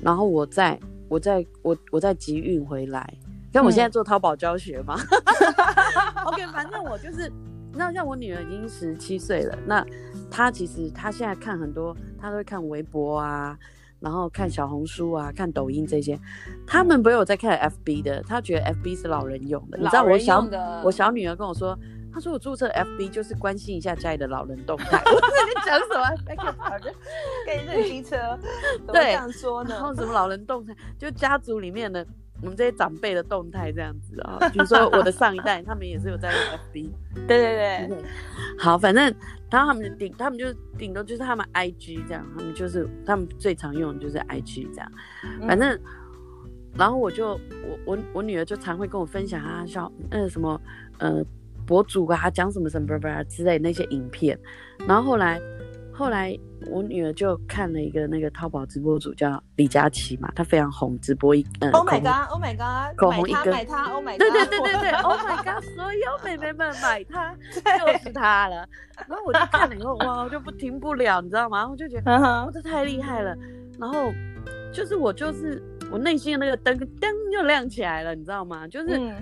[0.00, 0.78] 然后我再
[1.08, 3.14] 我再我我再集运回来。
[3.52, 7.30] 像我现在做淘宝教学嘛、嗯、 OK，反正我就是，
[7.72, 9.86] 那像我女儿已经十七岁了，那
[10.30, 13.56] 她其实她现在看很多，她都会看微博啊，
[14.00, 16.18] 然后看小红书啊，看抖音这些，
[16.66, 19.78] 他们没有在看 FB 的，她觉得 FB 是老人用的。
[19.78, 20.44] 你知道我小
[20.82, 21.78] 我小女儿跟我说。
[22.14, 25.02] 他说：“我注册 FB 就是关心一下家里的老人动态。
[25.04, 26.22] ”我说：“你讲什么？
[26.26, 26.94] 那个老人
[27.44, 28.16] 跟你认机车，
[28.86, 29.70] 对，这样说呢？
[29.74, 30.72] 然后什么老人动态？
[30.96, 32.06] 就家族里面的
[32.40, 36.40] 我们这些长辈的动态这样子啊，比如说我的上一代，他们也是有在用
[36.72, 36.90] FB。
[37.26, 37.98] 对对对，对，
[38.58, 39.04] 好，反正
[39.50, 44.92] 然后他们顶，他们就顶多就是他们 IG 这样，他们就是他们最常用的就是 IG 这样，
[45.48, 45.74] 反正。
[45.74, 45.80] 嗯
[46.76, 50.60] 然后我就我我我女儿就常会跟我分享啊，像呃什么
[50.98, 51.24] 呃
[51.66, 54.38] 博主啊讲什么什么什么之类那些影片。
[54.86, 55.40] 然后后来
[55.92, 56.36] 后来
[56.70, 67.34] 我女儿就看了一个那个淘宝直播主叫李佳琦嘛，他非常红，直播一呃 Oh my god，Oh my god，口红一根，买它，Oh my god，对对对对对，Oh my god，所有妹妹们买它
[67.78, 68.66] 就是它了。
[69.08, 71.58] 然后我就看了以后，哇，我就不停不了，你知道吗？
[71.58, 73.36] 然后我就觉得哇，这太厉害了。
[73.78, 74.12] 然后
[74.72, 75.62] 就是我就是。
[75.92, 78.66] 我内心的那个灯灯又亮起来了，你知道吗？
[78.66, 79.14] 就是，嗯、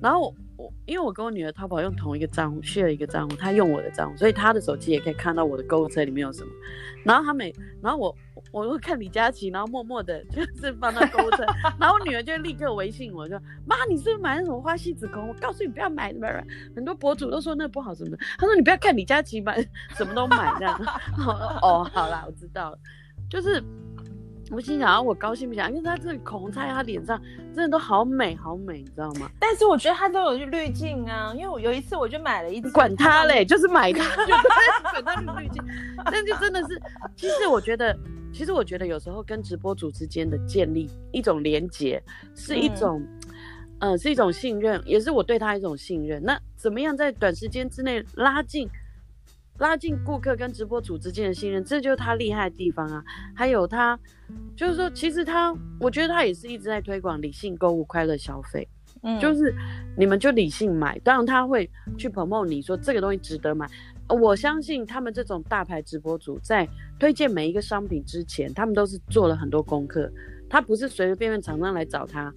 [0.00, 6.50] 然后我因为我跟我女儿淘宝用同一个账户，share 一个账户，她用我的账户，所以她的手机也可以看到我的购物车里面有什么。
[7.04, 8.16] 然后她每，然后我
[8.50, 11.44] 我会看李佳琦，然后默默的就是放到购物车，
[11.78, 15.28] 然后我女儿就立刻微信我就，妈，你是不是买那种花西子口红？
[15.28, 16.26] 我告诉你不要买，什么
[16.74, 18.16] 很多博主都说那不好什么的。
[18.38, 19.56] 她说你不要看李佳琦买，
[19.96, 20.80] 什么都买这样。
[21.62, 22.78] 哦，好啦，我知道了，
[23.28, 23.62] 就是。
[24.52, 27.20] 我心想，我高兴不起来，因为他这个口红擦在他脸上，
[27.52, 29.28] 真的都好美，好美，你知道吗？
[29.40, 34.04] 但是我觉得他都有滤镜啊，因为我有一次我就买了一支，管他嘞，就是买它，
[35.02, 35.62] 管他滤滤镜。
[36.04, 36.80] 但就真的是，
[37.16, 37.96] 其实我觉得，
[38.32, 42.00] 其实我觉得有时候跟直播主之间的建立一种连结，
[42.36, 43.02] 是一种，
[43.80, 46.22] 嗯、呃，是一种信任，也是我对他一种信任。
[46.22, 48.70] 那怎么样在短时间之内拉近？
[49.58, 53.02] 拉近顾客跟直播主之间的信任，这就是他厉害的地方啊！
[53.34, 53.98] 还有他，
[54.54, 58.68] 就是说，其实他，我觉得他也是一直在推广理性购物、快乐消费。
[59.02, 59.54] 嗯，就是
[59.96, 63.66] 你们就理性买，当然他会去 promote 你说这个东西值得买。
[64.08, 70.10] 我相信他们这种大牌直播主在推荐每一个商品之前，他们都是做了很多功课。
[70.48, 72.32] 他不是随随便便厂商来找他，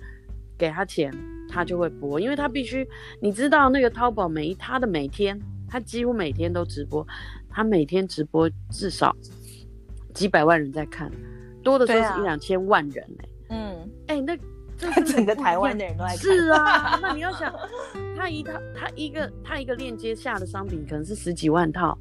[0.57, 1.13] 给他钱，
[1.49, 2.87] 他就会播，因为他必须，
[3.21, 5.39] 你知道那个淘宝每一他的每天。
[5.69, 7.05] 他几乎每天都直播，
[7.49, 9.15] 他每天直播至少
[10.13, 11.11] 几百万人在看，
[11.63, 13.29] 多的时候是一两千万人哎、欸。
[13.49, 14.37] 嗯，哎、欸，那
[14.79, 16.17] 这是整个台湾的人都在看。
[16.17, 17.53] 是啊， 那你要想，
[18.15, 21.97] 他一套，他一个，他一个链接下的商品可能是十几万套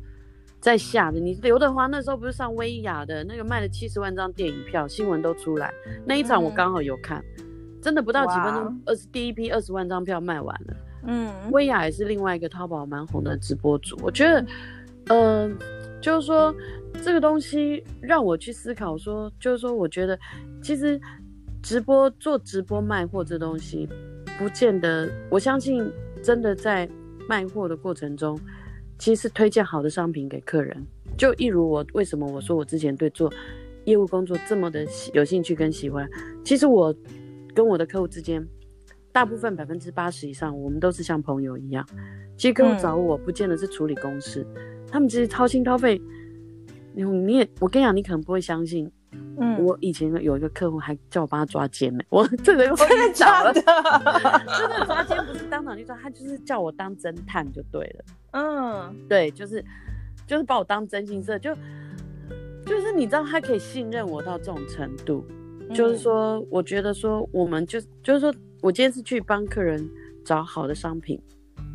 [0.60, 1.18] 在下的。
[1.18, 5.74] 你刘德华那时候不是上薇娅的那个卖了七十万张电影票，新闻都出来。
[6.06, 7.44] 那一场我刚好有看，嗯、
[7.82, 10.76] 真的不到几分钟，二十第一批二十万张票卖完了。
[11.10, 13.98] 嗯，薇娅也是另外一个淘宝蛮红的直播主。
[14.02, 14.40] 我觉得，
[15.06, 16.54] 嗯、呃，就是说
[17.02, 20.18] 这个东西让我去思考说，说就是说，我觉得
[20.62, 21.00] 其实
[21.62, 23.88] 直播做直播卖货这东西，
[24.38, 25.08] 不见得。
[25.30, 25.90] 我相信
[26.22, 26.86] 真的在
[27.26, 28.38] 卖货的过程中，
[28.98, 30.86] 其实是推荐好的商品给客人，
[31.16, 33.32] 就一如我为什么我说我之前对做
[33.86, 36.06] 业务工作这么的有兴趣跟喜欢，
[36.44, 36.94] 其实我
[37.54, 38.46] 跟我的客户之间。
[39.12, 41.84] 大部分百分之八十以上，我们都是像朋友一样。
[42.36, 46.00] 其实客户找我，不见得是处理公事，嗯、他们其实掏心掏肺。
[46.94, 48.90] 你你也，我跟你讲，你可能不会相信。
[49.40, 52.02] 嗯，我以前有一个客户还叫我帮他抓奸呢。
[52.10, 53.52] 我这个真的假的？
[54.58, 58.04] 真的抓奸不是当场去抓，他就是叫我当侦探就对了。
[58.32, 59.64] 嗯，对，就是
[60.26, 61.54] 就是把我当真心社，就
[62.66, 65.24] 就是你知道他可以信任我到这种程度，
[65.68, 68.32] 嗯、就是说，我觉得说我们就就是说。
[68.60, 69.88] 我今天是去帮客人
[70.24, 71.20] 找好的商品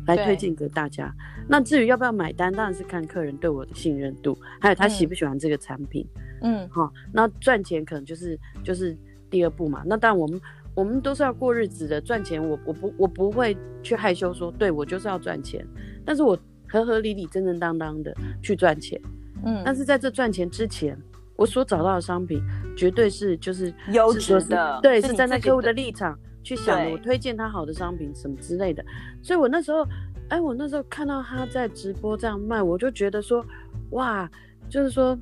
[0.06, 1.12] 来推荐给大家。
[1.48, 6.06] 那至于要不要买单，当然是看客人对我的信任度，还有他喜不喜欢这个产品。
[6.42, 8.96] 嗯，好，那赚钱可能就是就是
[9.30, 9.82] 第二步嘛。
[9.86, 10.40] 那当然我们
[10.74, 15.66] 我们都是要过日子的，赚钱我我不我不会去害羞说，对我就是要赚钱，
[16.04, 19.00] 但是我合合理理正正当当的去赚钱。
[19.44, 20.98] 嗯，但是在这赚钱之前，
[21.36, 22.42] 我所找到的商品
[22.76, 26.18] 绝对是就是优质的，对，是站在客户的立场。
[26.44, 28.84] 去想我推荐他好的商品什么之类的，
[29.22, 29.84] 所以我那时候，
[30.28, 33.44] 哎，我那时候看到他在直播这样卖，我就觉得说，
[33.90, 34.30] 哇，
[34.68, 35.18] 就是说，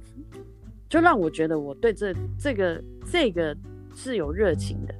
[0.88, 3.56] 就让我觉得我对这这个这个
[3.94, 4.94] 是有热情的，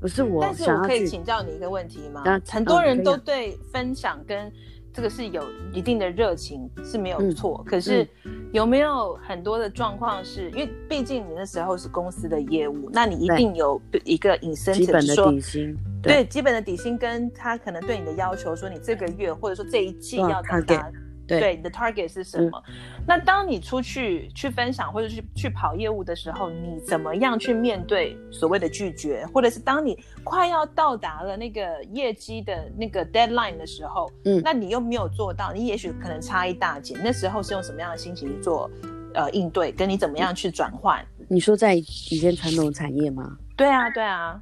[0.00, 0.40] 不是我。
[0.40, 2.22] 但是我可以请教你一个问题吗？
[2.24, 4.50] 啊、很多人都对分享跟。
[4.96, 5.44] 这个是有
[5.74, 8.08] 一定的热情是没有错，嗯、可是
[8.50, 20.82] 有没有很多的状况是、嗯、因为毕竟你那时候是公司的业务，那你一定有一个 incentive 基本的底薪，对，对基本的底薪跟他可能对你的要求，说你这个月或者说这一季要达到。
[21.26, 22.62] 对，你的 target 是什么？
[22.68, 22.74] 嗯、
[23.06, 29.26] 那当你出去去分享或者去去跑业务的时候，你怎么样去面对所谓的拒绝？
[29.34, 36.96] 或者是当你快要到达了那个业绩的那个 deadline 的时候，嗯，那你又没有做到，你也许可能差一大截。
[37.02, 38.70] 那时候是用什么样的心情去做
[39.14, 39.72] 呃应对？
[39.72, 41.04] 跟你怎么样去转换？
[41.28, 43.36] 你说在以前传统产业吗？
[43.56, 44.40] 对啊，对啊。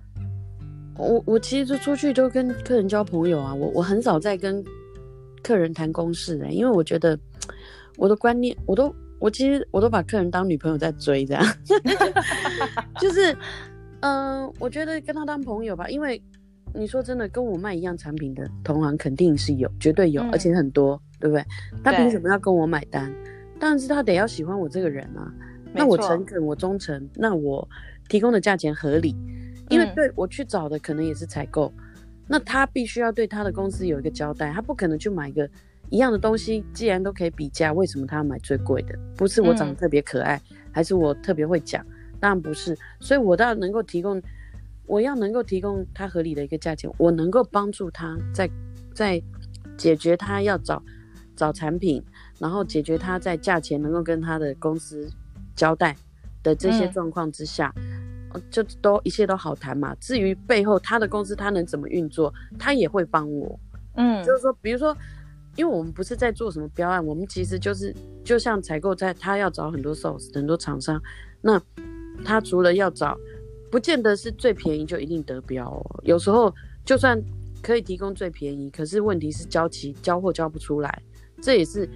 [0.96, 4.64] 我我其实就出去都跟客人交朋友啊，我我很少在跟
[5.44, 7.16] 客人谈公事的，因为我觉得
[7.96, 11.44] 我的观念，我都我其实我都把客人当女朋友在追，这样，
[12.98, 13.32] 就是
[14.00, 16.20] 嗯、呃，我觉得跟他当朋友吧，因为
[16.74, 21.44] 你说真的，跟我卖一样产品的同行肯定是有，绝对有，嗯、而且很多，对不对？
[21.84, 23.14] 他凭什么要跟我买单？
[23.60, 25.30] 但是他得要喜欢我这个人啊，
[25.72, 27.68] 那我诚恳，我忠诚，那我
[28.08, 29.14] 提供的价钱合理。
[29.70, 31.72] 因为对我去找的可能也是采购，
[32.26, 35.48] 那他必须要对他的公司有一个交代，他不可能去买一个
[35.90, 38.98] 一样的东西，既然都可以比价，为什么他要买最贵的？
[39.14, 40.40] 不是我长得特别可爱，
[40.72, 41.84] 还是我特别会讲？
[42.18, 44.22] 当然不是，所以我倒能够提供，
[44.86, 48.50] 我要能够提供他合理的一个价钱，我能够帮助他在
[48.94, 49.22] 在
[49.76, 50.82] 解决他要找
[51.36, 52.02] 找产品，
[52.38, 55.10] 然后解决他在价钱能够跟他的公司
[55.54, 55.94] 交代
[56.42, 57.70] 的这些状况之下。
[57.76, 58.03] 嗯
[58.50, 59.94] 就都一切都好谈嘛。
[60.00, 63.58] 至于背后他的公司他能怎么运作，他也会帮我。
[63.96, 64.96] 嗯，就是说，比如说，
[65.56, 71.00] 因为我们不是在做什么标案，我们其实就是就像采购在，他要找很多 source 很多厂商，
[71.40, 71.60] 那
[72.24, 73.16] 他除了要找，
[73.70, 76.00] 不见得是最便宜就一定得标哦。
[76.02, 76.52] 有时候
[76.84, 77.20] 就算
[77.62, 81.02] 可以提供最便宜，可是问题是交期交货交不出来，
[81.42, 81.88] 这也是。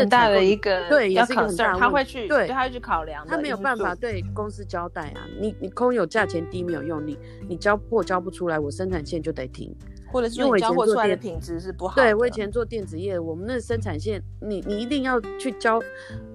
[0.00, 1.78] 很大的一个对，也是一个很大的。
[1.78, 5.26] 他会去对，他会去考量，他没有办法对公司交代啊。
[5.40, 7.18] 你你空有价钱低没有用，你
[7.48, 9.74] 你交货交不出来，我生产线就得停，
[10.10, 11.94] 或者是因为交货出来的品质是不好。
[11.94, 15.80] 对，我以前做电子业，我们那生产线，你你一定要去交，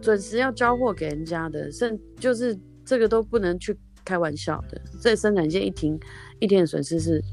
[0.02, 4.80] 准时要交货给人家的，甚就是这个都不能去开玩笑的。
[5.02, 6.00] 这生产线一停，
[6.40, 7.24] 一天的损失是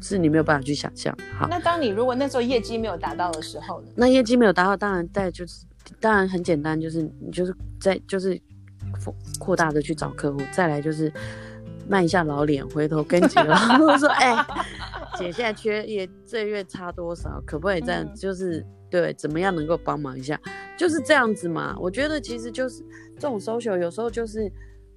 [0.00, 1.16] 是你没有办法去想象。
[1.38, 3.88] 好，那当你如果那时候业绩没有达到的时候呢？
[3.96, 5.64] 那业绩没有达到，当然在就是。
[5.98, 8.40] 当然很简单，就是你就是在就是
[9.02, 11.12] 扩扩大的去找客户，再来就是
[11.88, 14.46] 卖一下老脸，回头跟几个我说， 哎、欸，
[15.18, 17.42] 姐现在缺也，这月差多少？
[17.46, 18.14] 可不可以这样？
[18.14, 20.40] 就是对，怎么样能够帮忙一下？
[20.78, 21.76] 就是这样子嘛。
[21.78, 22.82] 我觉得其实就是
[23.18, 24.50] 这种 social，有时候就是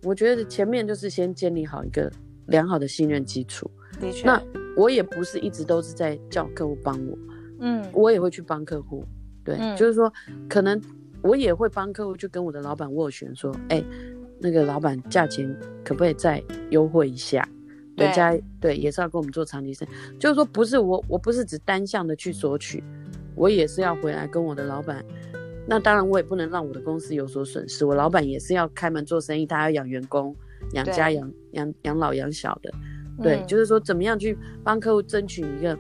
[0.04, 2.12] 我觉得前面就是先建立好一个
[2.48, 3.70] 良好的信任基础。
[4.00, 4.42] 的确，那
[4.76, 7.18] 我也不是一直都是在叫客户帮我，
[7.60, 9.06] 嗯，我也会去帮客户。
[9.44, 10.12] 对，嗯、就是说，
[10.50, 10.80] 可能
[11.22, 13.86] 我也会帮客户去跟我的老板斡旋，说，哎、欸，
[14.40, 17.48] 那个老板价钱可不可以再优惠一下？
[17.96, 22.84] 人家对，对也是要跟我们做长期生意，就是说，不是我，我不是只单向的去索取，
[23.36, 25.06] 我也是要回来跟我的老板。
[25.68, 27.86] 那当然，我也不能让我的公司有所损失。
[27.86, 30.36] 我老板也是要开门做生意，他要养员工、
[30.74, 32.72] 养家、养养养老、养小的。
[33.22, 35.78] 对，嗯、就是说，怎么样去帮客户争取一个。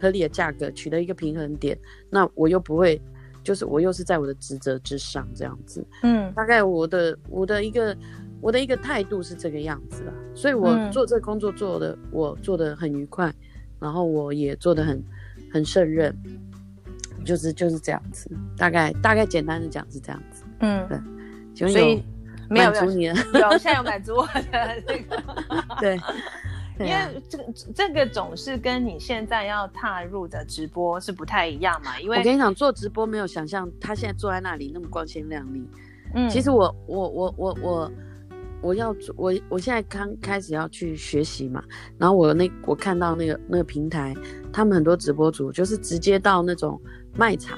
[0.00, 1.78] 合理的价格，取得一个平衡点，
[2.10, 3.00] 那我又不会，
[3.42, 7.96] 就是我又是在我的职责之上这样子，嗯，大概我的我的一个
[8.40, 13.32] 我的一个态度是这个样子啊，所以我做这个工作做的、嗯、我做的很愉快，
[13.78, 15.02] 然后我也做的很
[15.52, 16.14] 很胜任，
[17.24, 20.98] 就是就是这样子，大概大概简单的讲是这样子，嗯，对，
[21.54, 22.04] 请问有，所以
[22.50, 25.22] 满足你了，有，有现在有满足我的这个，
[25.80, 25.98] 对。
[26.80, 35.64] 因为这个这个总是跟你现在要踏入的直播是不太一样嘛，因为我跟你讲，做直播没有想象他现在坐在那里那么光鲜亮丽。
[36.14, 37.92] 嗯，其实我我我我我
[38.60, 41.62] 我要我我现在刚开始要去学习嘛，
[41.96, 44.12] 然后我那我看到那个那个平台，
[44.52, 46.80] 他们很多直播主就是直接到那种
[47.14, 47.56] 卖场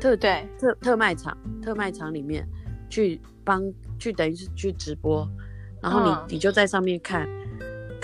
[0.00, 2.48] 特对特特卖场特卖场里面
[2.88, 3.62] 去帮
[3.98, 5.28] 去等于是去直播，
[5.82, 7.28] 然后你、嗯、你就在上面看。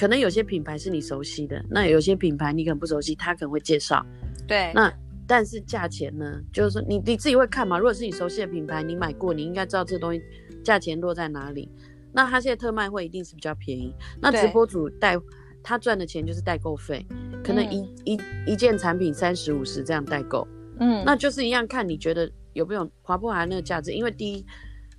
[0.00, 4.02] 可能有些品牌是你熟悉的，那有些品牌你可能不熟悉，他可能会介绍。
[4.48, 4.90] 对，那
[5.26, 6.40] 但是价钱呢？
[6.50, 7.78] 就是说你你自己会看嘛？
[7.78, 10.22] 如果是你熟悉的品牌，你买过，你应该知道这东西
[10.64, 11.70] 价钱落在哪里。
[12.14, 13.94] 那他现在特卖会一定是比较便宜。
[14.22, 15.18] 那直播主带
[15.62, 17.06] 他赚的钱就是代购费，
[17.44, 20.48] 可能一、嗯、一一件产品三十五十这样代购。
[20.78, 23.92] 嗯，那就是一样看你觉得有没有划不划那个价值？
[23.92, 24.46] 因为第一，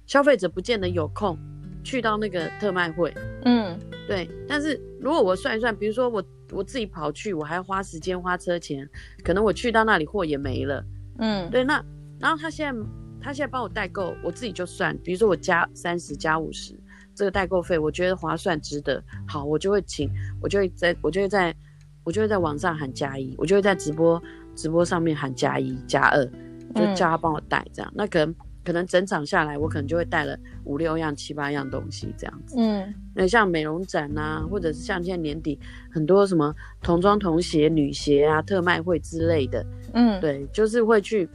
[0.06, 1.36] 消费者不见得有空。
[1.84, 3.14] 去到那个特卖会，
[3.46, 3.78] 嗯，
[4.08, 4.30] 对。
[4.48, 8.88] 但是如果我算一算，比如说我我自己跑去，我还要花时间花车钱，
[9.24, 10.84] 可能我去到那里货也没了，
[11.20, 11.64] 嗯，对。
[11.64, 11.84] 那
[12.20, 12.82] 然后他现在
[13.20, 16.74] 他现在帮我代购，我自己就算，比如说我加三十加五十
[17.16, 20.10] 这个代购费，我觉得划算值得，好，我就会请，
[20.42, 21.56] 我就会在我就会在
[22.04, 24.22] 我就会在网上喊加一，我就会在直播
[24.56, 26.26] 直播上面喊加一加二，
[26.76, 28.36] 就叫他帮我带这样，嗯、那可能。
[28.64, 32.56] 可能整场下来，我可能就会带了五六样、七八样东西这样子。
[32.58, 35.60] 嗯，那像美容展啊，或者是像现在年底
[35.92, 39.66] 很多什么童装、童鞋、女鞋啊、特卖会之类的。
[39.94, 41.28] 嗯，对，就是会去，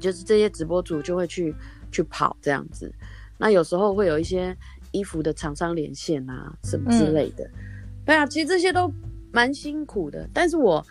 [0.00, 1.54] 就是这些直播主就会去
[1.90, 2.92] 去跑这样子。
[3.38, 4.56] 那有时候会有一些
[4.90, 7.44] 衣服的厂商连线啊，什么之类的。
[7.44, 7.52] 嗯、
[8.04, 8.92] 对啊，其实这些都
[9.32, 10.28] 蛮辛苦的。
[10.32, 10.84] 但是我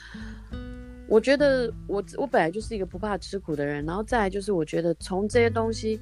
[1.12, 6.00] 我觉得我我本来就是一个不怕吃苦的人，然后再来就是我觉得从这些东西。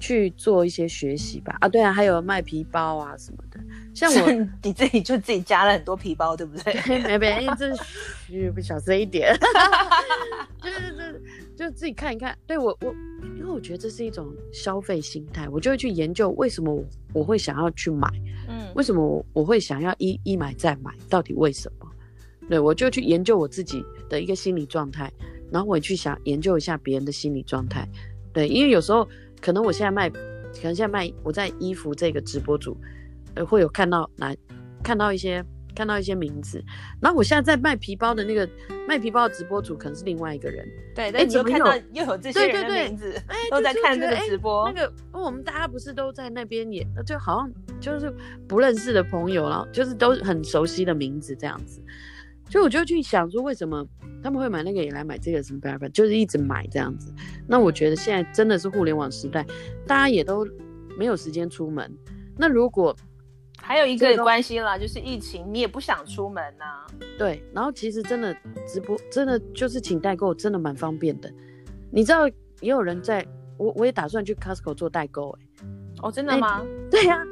[0.00, 3.58] 去做一些学习吧啊，对啊，还有卖皮包啊什么的，
[3.92, 4.30] 像我
[4.62, 6.72] 你自己就自己加了很多皮包，对不对？
[7.02, 7.74] 没没，这
[8.28, 9.36] 嘘，小声一点，
[10.62, 11.22] 就是就是
[11.56, 12.38] 就自己看一看。
[12.46, 12.94] 对我我，
[13.36, 18.08] 因为我觉得这是一种消费心态，我就会去研究为什么我，我会想要去买，
[18.48, 21.88] 嗯，为什么我，我会想要一一买再买，到底为什么？
[22.48, 25.12] 对，我就去研究我自己的一个心理状态，
[25.50, 27.88] 然后我也去想研究一下别人的心理状态，
[28.32, 29.08] 对，因为有时候。
[29.40, 30.18] 可能我现在卖，可
[30.64, 32.76] 能现在卖我在衣服这个直播组，
[33.36, 34.36] 呃，会有看到来
[34.82, 35.44] 看到一些
[35.76, 36.60] 看到一些名字，
[37.00, 38.50] 然后我现在在卖皮包的那个
[38.88, 48.12] 卖皮包的直播组可能是另外一个人，对，哎，怎么看到又有这些人的名字，哎，都在看这个直播，那个我们大家不是都在那边也，就好像就是
[48.48, 51.80] 不认识的朋友，然后就是都很熟悉的名字这样子。
[52.48, 53.86] 所以我就去想说，为什么
[54.22, 57.12] 他们会买那个也来买这个什么办法，就是一直买这样子。
[57.46, 59.44] 那我觉得现在真的是互联网时代，
[59.86, 60.46] 大家也都
[60.98, 61.94] 没有时间出门。
[62.36, 62.96] 那如果
[63.60, 66.86] 还有一个关系啦，就是疫情，你也不想出门呐、啊。
[67.18, 68.34] 对，然后其实真的
[68.66, 71.30] 直播真的就是请代购，真的蛮方便的。
[71.90, 72.26] 你知道
[72.60, 73.26] 也有人在，
[73.58, 75.66] 我我也打算去 Costco 做代购哎、欸。
[76.00, 76.64] 哦，真的吗？
[76.90, 77.24] 对呀、啊，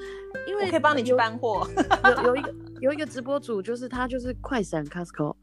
[0.47, 1.67] 因为我可以帮你去搬货。
[2.05, 2.55] 有有一个。
[2.81, 5.35] 有一个直播主，就是他，就是快闪 Costco，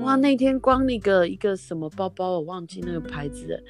[0.00, 3.62] 哇，那天光那个一个什么包包，我忘记那个牌子了，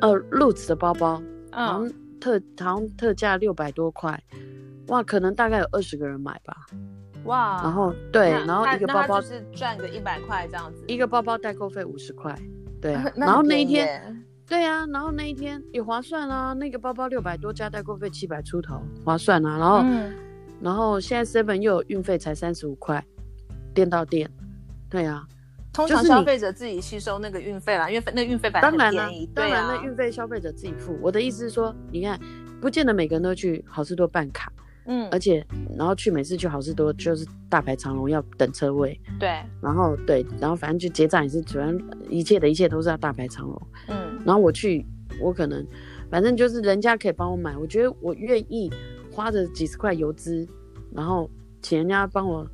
[0.00, 1.20] 呃，Lutz 的包包，
[1.50, 4.22] 好像特好像特价六百多块，
[4.88, 6.54] 哇，可能大概有二十个人买吧，
[7.24, 12.32] 哇，然后对，然后一个包包是赚个一百块这样子，一个包包代购费五十块，
[12.80, 19.82] 对 啊，然后那一天，对啊，然后那一天也划算啊，那个包包六百多加代购费七百出头，划算啊，然后。
[20.60, 23.04] 嗯然后现在 Seven 又有运费才三十五块，
[23.72, 24.28] 店到店，
[24.90, 25.24] 对啊，
[25.72, 30.98] 通常消费者自己吸收那个运费啦，因为那运费当然便宜，当然那运费消费者自己付。
[31.00, 32.18] 我的意思是说，你看，
[32.60, 34.52] 不见得每个人都去好事多办卡，
[34.86, 39.28] 嗯，而且然后去每次去好事多就是大排长龙要等车位，对，
[39.62, 41.72] 然后对，然后反正就结账也是主要
[42.08, 44.84] 一切的一切都是要大排长龙，嗯，然后我去
[45.20, 45.64] 我可能
[46.10, 48.72] 反正就是人家可以帮我买，我觉得我愿意。
[49.18, 50.46] 花着几十块油资，
[50.94, 51.28] 然后
[51.60, 52.46] 请人家帮我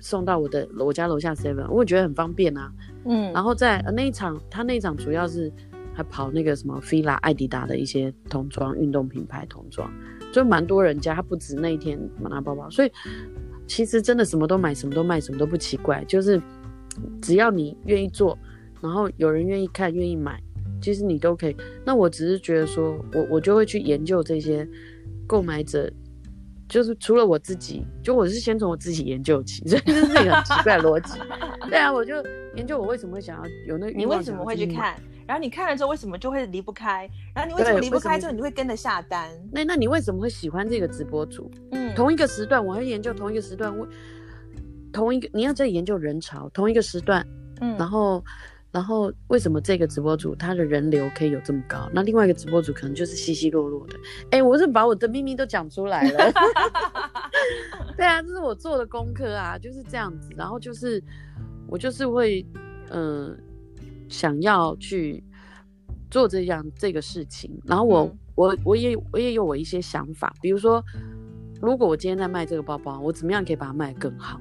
[0.00, 2.72] 送到我的我家楼下 seven，我觉得很方便啊。
[3.04, 5.48] 嗯，然后在那一场，他那一场主要是
[5.94, 9.88] 还跑那个什么 fila、艾迪达的一些童装运动品牌童装，
[10.32, 11.14] 就蛮多人家。
[11.14, 12.90] 他不止那一天拿包包，所以
[13.68, 16.04] 其实真的什么都买，什么都卖，什么都不奇怪。
[16.08, 16.42] 就是
[17.22, 18.36] 只要你愿意做，
[18.80, 20.42] 然后有人愿意看、愿意买，
[20.82, 21.56] 其实你都可以。
[21.84, 24.68] 那我只是觉得说，我我就会去研究这些。
[25.26, 25.90] 购买者
[26.68, 31.18] 就是除了我自己，就我是先从我自己研究起，所以这是一个很奇怪的逻辑。
[31.70, 32.14] 对啊，我就
[32.54, 34.94] 研究我为什么会想要有那个，你为什么会去看？
[35.26, 37.08] 然后你看了之后为什么就会离不开？
[37.34, 39.30] 然后你为什么离不开之后你会跟着下单？
[39.52, 41.50] 那那你为什么会喜欢这个直播主？
[41.72, 43.86] 嗯，同一个时段，我会研究同一个时段，我
[44.92, 47.26] 同一个你要在研究人潮，同一个时段，
[47.60, 48.24] 嗯，然后。
[48.76, 51.88] 然后为什么这个直播主他的人流可以有这么高？
[51.94, 53.94] 那另外一个直播主可能就是稀稀落落的。
[54.32, 56.32] 哎，我是把我的秘密都讲出来了。
[57.96, 60.28] 对啊，这是我做的功课啊，就是这样子。
[60.36, 61.02] 然后就是
[61.66, 62.44] 我就是会，
[62.90, 63.36] 嗯、呃，
[64.10, 65.24] 想要去
[66.10, 67.58] 做这样这个事情。
[67.64, 70.84] 然后我、嗯、我我也我也有我一些想法，比如说，
[71.62, 74.38] 如果我今天在卖这个包包，我怎么样可以把它卖得更好？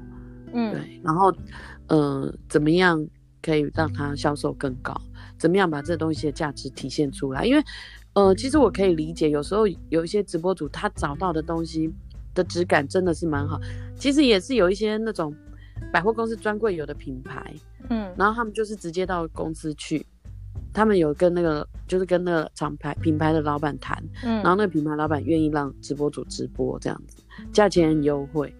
[0.52, 1.00] 嗯，对。
[1.02, 1.32] 然后，
[1.88, 3.08] 嗯、呃，怎么样？
[3.46, 5.00] 可以让它销售更高，
[5.38, 7.46] 怎么样把这东西的价值体现出来？
[7.46, 7.64] 因为，
[8.14, 11.94] 呃，其实我可以理解，有时候有一些直播主他找到的东西
[12.34, 13.62] 的质感真的是蛮好。
[13.96, 15.32] 其实也是有一些那种
[15.94, 17.54] 百货公司专柜有的品牌，
[17.92, 20.04] 嗯，然后他们就是直接到公司去，
[20.74, 27.18] 他们有跟那个就是跟那个厂牌品牌的老板谈，嗯，然后那个品牌老板愿意让直播主直播这样子，
[27.54, 28.52] 价钱很优惠。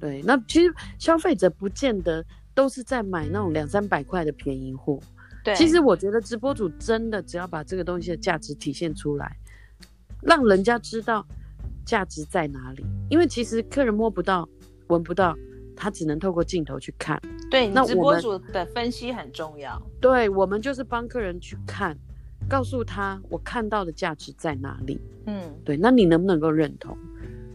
[0.00, 2.24] 对，那其实消费者不见得。
[2.60, 5.00] 都是在买那种两三百块的便宜货。
[5.42, 9.34] 对，其实我觉得直播主真的只要把这个东西的价值体现出来，
[10.20, 11.26] 让人家知道
[11.86, 12.84] 价值在哪里。
[13.08, 14.46] 因为其实客人摸不到、
[14.88, 15.34] 闻不到，
[15.74, 17.18] 他只能透过镜头去看。
[17.50, 19.80] 对，那直播主的分析很重要。
[19.98, 21.96] 对，我们就是帮客人去看，
[22.46, 25.00] 告诉他我看到的价值在哪里。
[25.24, 26.94] 嗯，对，那你能不能够认同？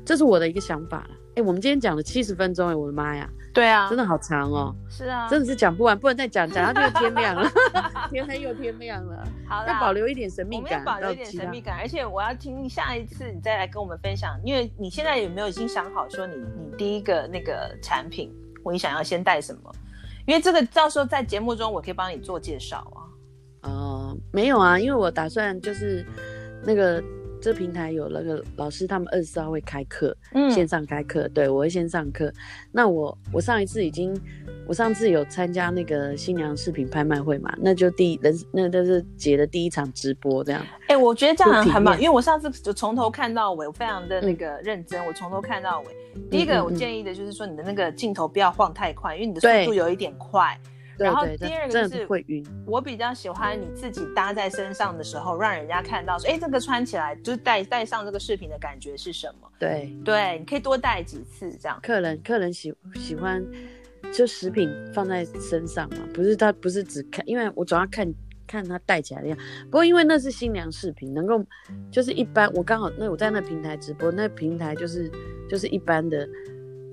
[0.03, 1.09] 这是我的一个想法了。
[1.35, 3.29] 哎，我们今天讲了七十分钟，哎，我的妈呀！
[3.53, 4.73] 对啊，真的好长哦。
[4.89, 7.49] 是啊，真的是讲不完，不能再讲，讲到就天亮了，
[8.09, 9.21] 天黑又天亮了。
[9.45, 18.33] 好啦，要保留一点神秘感，保留一点神秘感，而且我要听下一次你再来跟我们分享，因为你现在有没有已经想好说你你第一个那个产品？
[18.63, 19.71] 我你想要先带什么？
[20.25, 22.99] 因为这个到时候在节目中我可以帮你做介绍啊。
[23.69, 26.05] 哦、呃，没有啊，因为我打算就是
[26.63, 27.03] 那个。
[27.41, 32.31] 这平台有那个老师，他们二十四号会开课，嗯，线上开课，对，我会先上课。
[32.71, 34.19] 那我我上一次已经，
[34.67, 40.61] 我上次有参加那个新娘饰品拍卖会嘛，那就第一人，那都是姐的第一场直播这样。
[40.87, 45.85] 哎、欸，我觉得这样很棒，因为我上次就从头看到尾，我非常的那个认真，嗯、我从头看到尾。
[46.31, 50.57] 第一个我建议的就是说，你的那个镜头不要晃太快，因为你的速度有一点快。
[50.97, 59.51] 然后第二个就是会晕，我比较喜欢你自己搭在身上的时候，让人家看到说，哎，这个穿起来就是戴戴上这个饰品的感觉是什么？
[59.59, 61.77] 对对，你可以多戴几次这样。
[61.83, 63.45] 客人客人喜喜欢
[64.13, 68.09] 就食品放在身上嘛，不是他不是只看，因为我总要看
[68.47, 69.37] 看他戴起来的样。
[69.65, 71.43] 不过因为那是新娘饰品，能够
[71.91, 75.11] 就是一般，我刚好那我在那平台直播，那平台就是
[75.49, 76.27] 就是一般的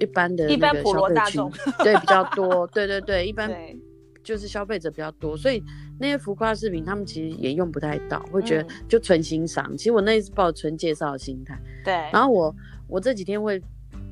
[0.00, 1.52] 一般的一般普罗大众
[1.84, 3.48] 对比较多，对对对，一般。
[4.22, 5.62] 就是消费者比较多，所以
[5.98, 9.66] 那些浮夸饰品他们其实也用不太到，会觉得就纯欣赏。
[9.70, 11.92] 嗯、其实我那一次抱纯介绍的心态，对。
[12.12, 12.54] 然后我
[12.86, 13.60] 我这几天会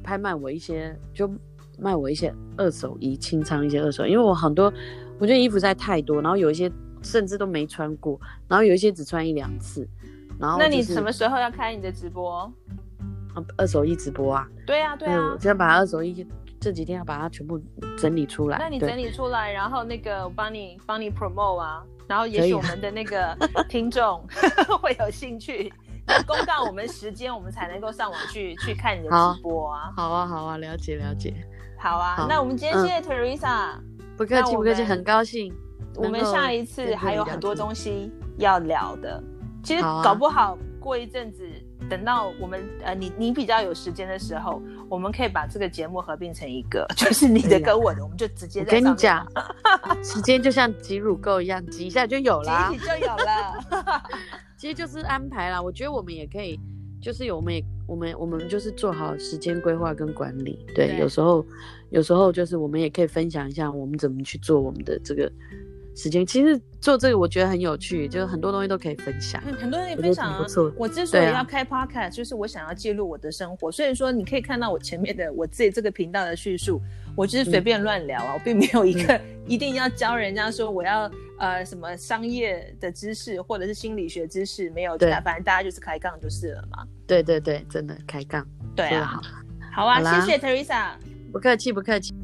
[0.02, 1.30] 拍卖我一些，就
[1.78, 4.72] 卖我一些二手衣，清仓一些二手，因为我很多
[5.18, 6.70] 我觉得衣服实在太多，然后有一些
[7.02, 9.88] 甚至都没穿过，然后有一些只穿一两次。
[10.38, 12.50] 然后、就是、那你什么时候要开你的直播？
[13.56, 14.48] 二手衣直播啊？
[14.66, 16.26] 对啊，对啊，我先把二手衣。
[16.60, 17.58] 这几天要把它全部
[17.98, 18.58] 整理出来。
[18.58, 23.34] 那你整理出来，然后那个我帮你帮你 promote 啊，然后也许我们的那个
[23.68, 24.22] 听众
[24.82, 25.72] 会有兴趣，
[26.26, 29.90] 公告我们时间，我们才能够上网去 去看你的直播啊。
[29.96, 31.34] 好啊，好啊，了解了解。
[31.78, 33.78] 好啊，好，那我们今天谢谢 Teresa，
[34.18, 35.54] 不客气不客气，很高兴。
[35.96, 39.22] 我们下一次还有很多东西要聊的，
[39.64, 41.48] 其实搞不好过一阵子。
[41.88, 48.72] 等到我们呃，你你比较有时间的时候，我们可以把这个节目合并成一个，就是你的跟我的，我们就直接在。
[48.72, 49.24] 跟你讲，
[50.02, 54.02] 时间就像挤乳沟一样，挤一下就有了，挤就有了。
[54.58, 56.58] 其实就是安排啦，我觉得我们也可以，
[57.00, 60.66] 就是有我们也我们我们就是做好时间规划跟管理。
[60.74, 61.46] 对，对有时候
[61.90, 65.30] 有时候就是我们也可以分享一下我们怎么去做我们的这个。
[65.94, 69.40] 时间其实做这个我觉得很有趣，就是很多东西都可以分享。
[69.60, 73.70] 很多人分享啊，我，我之所以要开 podcast，、啊、就是我想要记录我的生活。
[73.70, 76.80] 所以说，你可以看到我前面的我自己这个频道的叙述，
[77.14, 86.86] 我就是随便乱聊啊，嗯、我并没有一个一定要教人家说我要呃什么商业的知识或者是心理学知识，没有，对，反正大家就是开杠就是了嘛。
[87.06, 88.46] 对对对，真的开杠。
[88.74, 89.20] 对啊，
[89.74, 90.92] 好，好啊，谢谢 Teresa，
[91.32, 92.14] 不客气不客气。